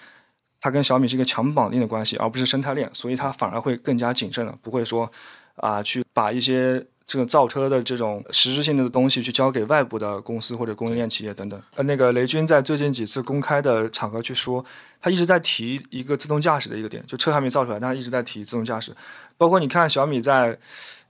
[0.60, 5.10] 它跟小米是一个强绑定的关系，而不是生态链，所以它反而会更加谨慎了，不会说
[5.56, 11.60] 啊去把一些这个造车的这种实质性的东西去交给外部的公司或者供应链企业等等。
[11.74, 14.64] 呃，那个雷军在最近几次公开的场合去说，
[15.00, 18.94] 他一直在提一个自动驾驶的一个点，就车还没造出来，但他一直在提自动驾驶。
[19.36, 20.56] 包括你看小米在，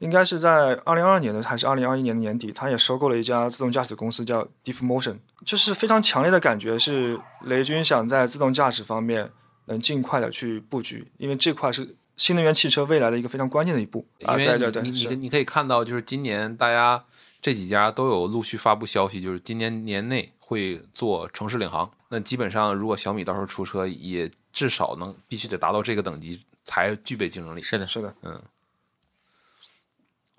[0.00, 9.30] 应该是在二零二二年的还是二零二一年的年底，他也收购了一家自动驾驶的公司叫 Deep Motion，就是非常强烈的感觉是雷军想在自动驾驶方面
[9.66, 14.32] 能尽快的去布局，因为这块是新能源汽车未来的一个非常关键的一步啊！
[14.32, 17.04] 因为对对对，是你你你可以看到，就是今年大家
[17.40, 21.90] 这几家都有陆续发布消息，就是今年年内会做城市领航。
[22.08, 27.62] 那基本上，如果小米到时候出车，也至少能必须得达到这个等级，才具备竞争力。
[27.62, 28.14] 是的，是的。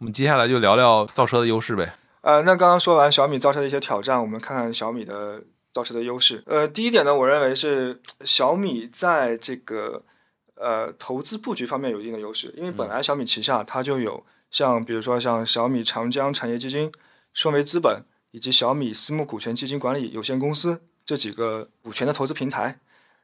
[0.01, 1.93] 我们接下来就聊聊造车的优势呗。
[2.21, 6.43] 呃，那刚刚说完小米造车的一些挑战，我们看看小米的造车的优势。
[6.47, 10.01] 呃，第一点呢，我认为是小米在这个
[10.55, 16.91] 呃投资布局方面有一定的优势，因为本来小米旗下它就有像比如说像小米长江产业基金、
[17.31, 22.79] 顺为资本以及小米私募股权基金管理有限公司这几个股权的投资平台。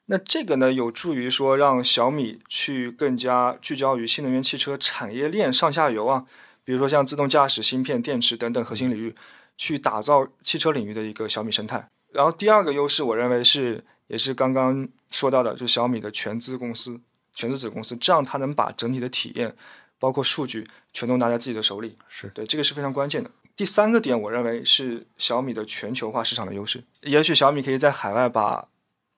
[0.06, 6.26] 那这个呢，有助于说让小米去更加聚焦于新能源汽车产业链上下游啊，
[6.68, 9.16] 比如说像自动驾驶、芯片、电池等等核心领域，
[9.56, 11.88] 去打造汽车领域的一个小米生态。
[12.12, 17.00] 然后第二个优势，我认为是也是刚刚说到的，就是小米的全资公司、
[17.34, 19.56] 全资子公司，这样它能把整体的体验，
[19.98, 21.96] 包括数据，全都拿在自己的手里。
[22.10, 23.32] 是对，这个是非常关键的。
[23.56, 26.84] 第三个点，我认为是小米的全球化市场的优势。
[27.04, 28.68] 也许小米可以在海外把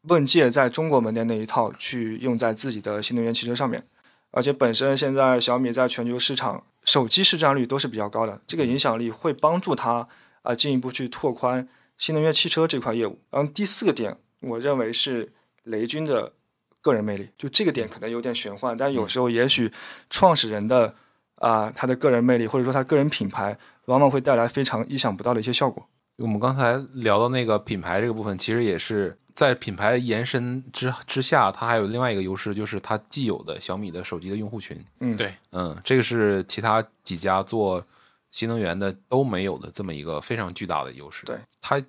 [0.03, 3.83] 问界在中国门店那一套去用在自己的新能源汽车上面，
[4.29, 10.07] 而且本身现在小米在全球市场手机市占率都是比较高的，这个影响力会帮助它
[10.41, 11.69] 啊、进一步去拓宽
[11.99, 13.19] 新能源汽车这块业务。
[13.29, 15.31] 然后第四个点，我认为是
[15.65, 16.33] 雷军的
[16.81, 19.71] 个人魅力，就这个点可能有点玄幻，但有时候也许
[20.09, 20.95] 创始人的
[21.35, 25.87] 啊、他的个人魅力或者说他个人品牌，往往会带来非常意想不到的一些效果。
[26.17, 34.83] 我们刚才聊到那个品牌这个部分，其实也是在品牌延伸之之下，它还有另外一个优势，就是它既有的小米的手机的用户群。
[34.99, 37.83] 嗯，对，嗯，这个是其他几家做
[38.31, 41.25] 新能源的都没有的这么一个非常巨大的优势。
[41.25, 41.81] 对，它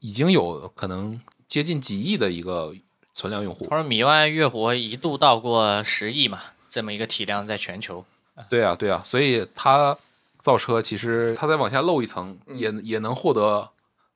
[0.00, 2.74] 已经有可能接近几亿的一个
[3.14, 3.66] 存量用户。
[3.68, 8.04] 他说米万月活一度到过十亿嘛，这么一个体量在全球。
[8.48, 9.96] 对啊，对啊，所以它
[10.38, 13.68] 造车其实它再往下漏一层，也也能获得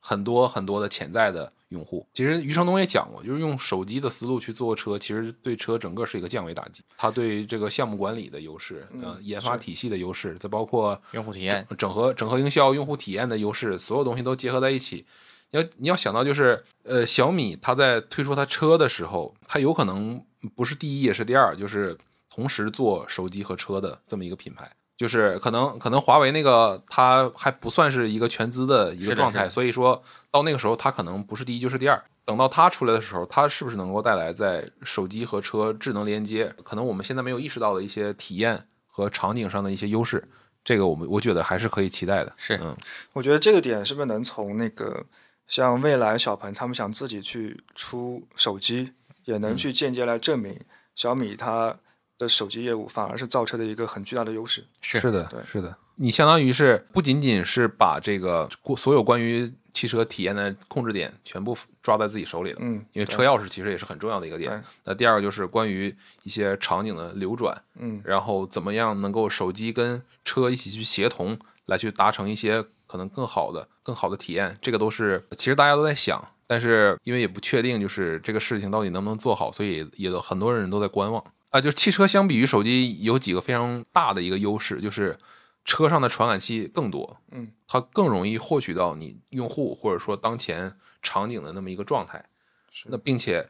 [0.06, 2.06] 很多很多的潜在的用户。
[2.12, 6.82] 其实余承东也讲过，就是用手机的思路去做车，其实对车整个是一个降维打击。
[6.98, 15.06] 它对这个项目管理的优势，呃，研发体系的优势，再包括用户体验，整合整合营销、用户体验的优势，所有东西都结合在一起。
[15.50, 20.22] 你要你要想到就是，呃，小米它在推出它车的时候，它有可能
[20.54, 21.96] 不是第一也是第二，就是
[22.28, 24.70] 同时做手机和车的这么一个品牌。
[24.96, 32.02] 就是可能可能华为那个它还不算是一个全资的一个状态，所以说到那个时候它可能不是第一就是第二。
[32.26, 40.24] 等到它出来的时候，它是不是能够带来在手机和车智能连接，可能我们现在没有意识到的一些体验和场景上的一些优势，
[40.64, 42.32] 这个我们我觉得还是可以期待的。
[42.38, 42.74] 是嗯，
[43.12, 45.04] 我觉得这个点是不是能从那个
[45.46, 48.94] 像未来、小鹏他们想自己去出手机，
[49.26, 50.58] 也能去间接来证明
[50.94, 51.76] 小米它
[52.18, 54.64] 的手机业务反而是造车的一个很巨大的优势。
[54.80, 64.62] 是是的对，是的，你相当于是不仅仅是把这个所有关于汽车体验的控制点全部抓在自己手里了，嗯，因为车钥匙其实也是很重要的一个点。
[64.84, 71.36] 那第二个就是关于一些场景的流转，嗯然后怎么样能够手机跟车一起去协同，
[71.66, 81.22] 来去达成一些可能更好的、更好的体验，这个都是其实大家都在想，但是因为也不确定，就是这个事情到底能不能做好，所以也都很多人都在观望
[81.54, 81.60] 啊。
[81.60, 85.16] 就汽车相比于手机有几个非常大的一个优势，就是
[85.64, 92.24] 车上的传感器更多，嗯，它更容易获取到你用户或者说当前场景的那么一个状态。
[92.70, 93.48] 是那并且，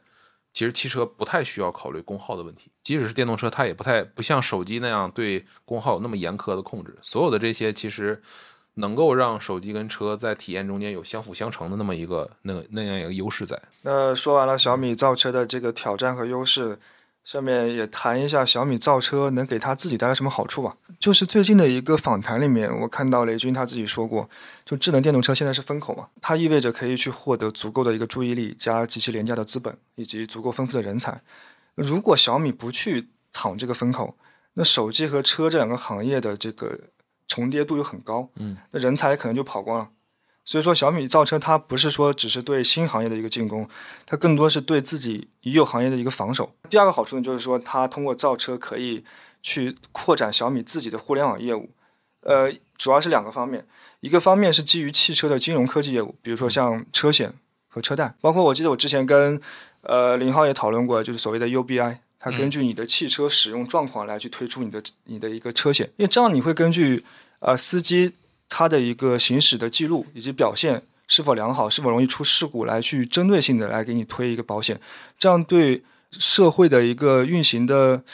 [0.53, 6.95] 其实汽车不太需要考虑功耗的问题，即使是电动车，它也不太不像手机那样对功耗有那么严苛的控制。
[7.01, 8.23] 所有的这些其实
[8.75, 13.59] 能够让手机跟车在体验中间有相辅相成的那么一个那那样一个优势在。
[13.81, 16.79] 那说完了小米造车的这个挑战和优势，
[17.25, 20.77] 下面也谈一下小米造车能给他自己带来什么好处吧。
[21.01, 24.29] 就是最近的一个访谈里面，我看到雷军他自己说过，
[24.65, 31.21] 就智能电动车现在是风口嘛，它意味着可以去获得足够的一个注意力加极其廉价的资本以及足够丰富的人才。
[31.75, 34.17] 如果小米不去躺这个风口，
[34.53, 36.79] 那手机和车这两个行业的这个
[37.27, 39.89] 重叠度又很高，嗯，那人才可能就跑光了。
[40.45, 43.67] 所以说，小米造车它不是说只是对新行业的一个进攻，
[44.05, 46.55] 它更多是对自己已有行业的一个防守。
[46.69, 49.03] 第二个好处呢，就是说它通过造车可以
[49.43, 51.71] 去扩展小米自己的互联网业务。
[52.21, 53.67] 呃，主要是两个方面，
[54.01, 57.33] 一个方面是基于汽车的金融科技业务，比如说像车险
[57.69, 59.41] 和车贷，包括我记得我之前跟
[59.83, 67.05] 呃林浩也讨论过，就是所谓的 UBI，它根据你的汽车使用状况来去推出你的你的一个车险，因为这样你会根据
[67.41, 68.13] 呃司机
[68.57, 74.81] 它的一个行驶的记录以及表现是否良好，是否容易出事故，来去针对性的来给你推一个保险，
[75.19, 75.83] 这样对
[76.13, 78.05] 社会的一个运行的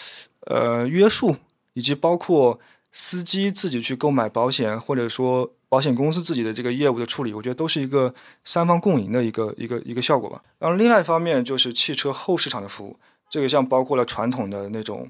[0.47, 1.37] 呃约束，
[1.75, 2.59] 以及包括
[2.91, 10.43] 司机自己去购买保险，或者说保险公司自己的这个业务的处理，我觉得都是一个三方共赢的一个一个一个效果吧。
[10.59, 12.97] 然后另外一方面就是汽车后市场的服务，
[13.29, 15.07] 这个像包括了传统的那种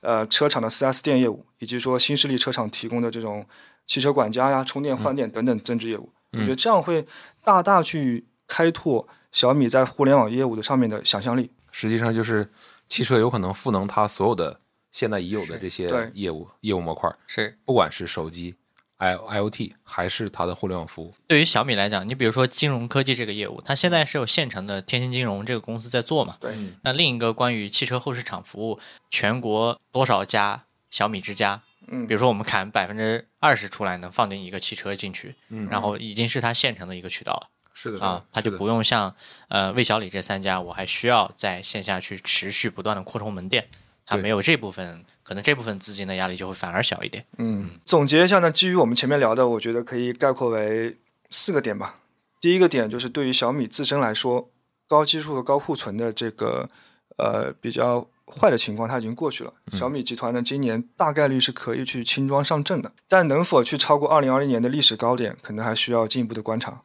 [0.00, 3.46] 呃车厂的 4S 店业务，以及说新势力车厂提供的这种
[3.86, 6.12] 汽车管家呀、充电换电等等增值业务。
[6.32, 7.06] 我觉得这样会
[7.42, 11.50] 大大去开拓小米在互联网业务的上面的想象力。
[11.70, 12.50] 实际上就是
[12.88, 14.60] 汽车有可能赋能它所有的
[14.90, 18.54] 现在已有的这些业务业务模块，是不管是手机、
[18.96, 21.12] I IoT 还是它的互联网服务。
[21.26, 26.36] 对于小米来讲，你比如说金融科技这个业务，它现在是有现成的天星金融这个公司在做嘛？
[26.40, 28.78] 对，那另一个关于汽车后市场服务，
[29.10, 31.62] 全国多少家小米之家？
[31.86, 39.14] 嗯比如说我们砍百分之二十出来，能放进一个汽车进去，嗯然后已经是它现成的一个渠道了是的啊，它就不用像
[39.48, 43.68] 呃魏小李这三家，我还需要在线下去持续不断的扩充门店，
[44.06, 47.22] 它没有这部分，可能这部分资金的压力就会反而小一点。
[47.36, 50.96] 嗯，总结一下呢，基于我们前面聊的，我觉得可以概括为
[51.28, 51.96] 四个点吧。
[52.40, 54.48] 第一个点就是对于小米自身来说，
[54.88, 56.70] 高基数和高库存的这个
[57.18, 59.52] 呃比较坏的情况它已经过去了。
[59.72, 66.82] 小米集团呢，今年大概率是可以去轻装上阵的，但能否去超过二零二零年的历史高点，可能还需要进一步的观察。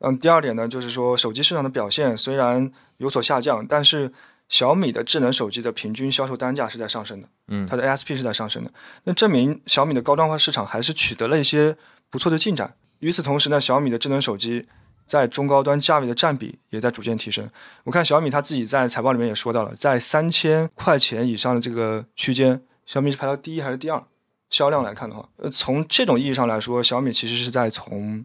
[0.00, 4.12] 嗯，第二点呢，就是说手机市场的表现虽然有所下降，但是
[4.48, 8.72] 小米的智能手机的平均销售单价是在上升的，嗯它的 ASP 是在上升的，
[9.04, 11.76] 那证明小米的高端化市场还是取得了一些
[12.08, 12.74] 不错的进展。
[12.98, 14.66] 与此同时呢，小米的智能手机
[15.10, 17.50] 在中高端价位的占比也在逐渐提升。
[17.82, 24.00] 我看小米它自己在财报里面也说到了，在三千块钱以上的这个区间，小米是排到第一还是第二？
[24.50, 28.24] 销量来看的话，呃，从这种意义上来说，小米其实是在从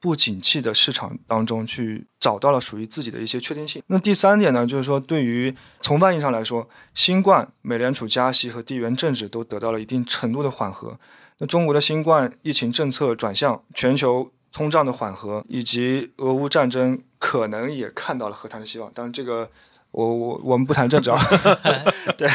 [0.00, 3.82] 不景气的市场当中去找到了属于自己的一些确定性。
[3.88, 10.96] 那第三点呢，就是说对于从泛意义上来说，新冠、美联储加息和地缘政治都得到了一定程度的缓和。
[11.38, 18.90] 那中国的新冠疫情政策转向，全球通胀的缓和，以及俄乌战争可能也看到了和谈的希望。
[18.92, 19.48] 当然，这个
[19.90, 21.18] 我我我们不谈政治啊，
[22.18, 22.28] 对。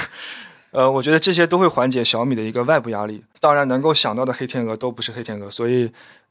[0.71, 3.23] 呃，我觉得这些都会缓解小米的一个外部压力。
[3.39, 5.89] 当然，能够想到的黑天鹅都不是黑天鹅，所以，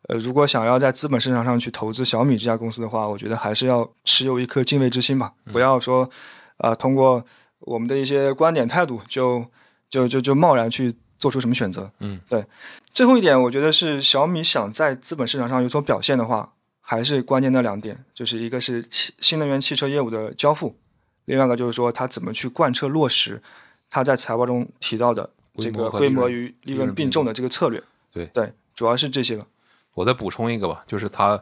[0.09, 6.11] 呃，如果想要在资本市场上去投资小米这家公司的话，我觉得还是要持有一颗敬畏之心吧，不要说，
[6.59, 7.25] 啊，通过
[7.61, 9.43] 我们的一些观点态度就
[9.89, 11.91] 就就就贸然去做出什么选择。
[12.01, 12.45] 嗯，对。
[12.93, 16.53] 最后一点，我觉得是小米想在资本市场上有所表现的话，
[16.83, 20.77] 还是关键的两点，就是一个是汽新能源汽车业务的交付，
[21.25, 23.41] 另外一个就是说它怎么去贯彻落实。
[23.89, 29.47] 它在财报中提到的这个规模与利润并重的这个策略，对对，主要是这些吧。
[29.95, 31.41] 我再补充一个吧，就是它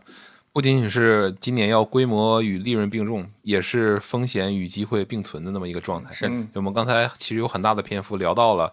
[0.53, 6.13] 不仅仅是今年要规模与利润并重，也是风险与机会并存的那么一个状态。
[6.13, 8.71] 是，我们刚才其实有很大的篇幅聊到了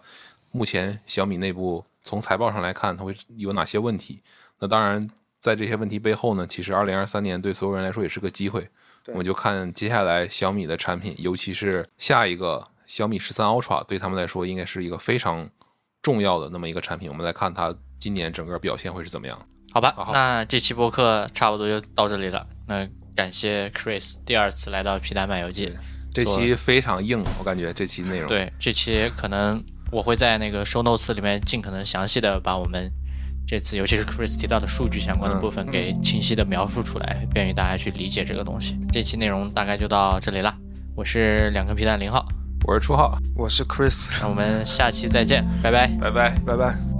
[0.50, 4.22] 目前小米内部从财报上来看，它会有哪些问题。
[4.58, 5.08] 那当然，
[5.40, 8.68] 在这些问题背后呢，其实二零二三年对所有人来说也是个机会。
[9.06, 12.68] 我们就看接下来小米的产品，尤其是下一个。
[12.90, 15.48] 小米十三 Ultra 对他们来说应该是一个非常
[16.02, 19.40] 重要的那么一个产品，我们来看它今年整个表现会是怎么样？
[19.72, 22.44] 好吧，那这期播客差不多就到这里了。
[22.66, 22.84] 那
[23.14, 25.72] 感谢 Chris 第二次来到皮蛋漫游记，
[26.12, 28.28] 这期非常硬，我感觉这期内容。
[28.28, 32.90] 对，这期可能我会在那个 show notes 里面尽可能详细的把我们
[33.46, 38.78] 这次尤其是 Chris 提到的数据相关的部分给清晰的描述出来，便于大家去理解这个东西。
[38.92, 40.54] 这期内容大概就到这里了，
[40.94, 42.24] 我是两颗皮蛋零号。
[42.66, 46.99] 我是初号，我是 Chris，那我们下期再见，拜拜，拜拜，拜拜。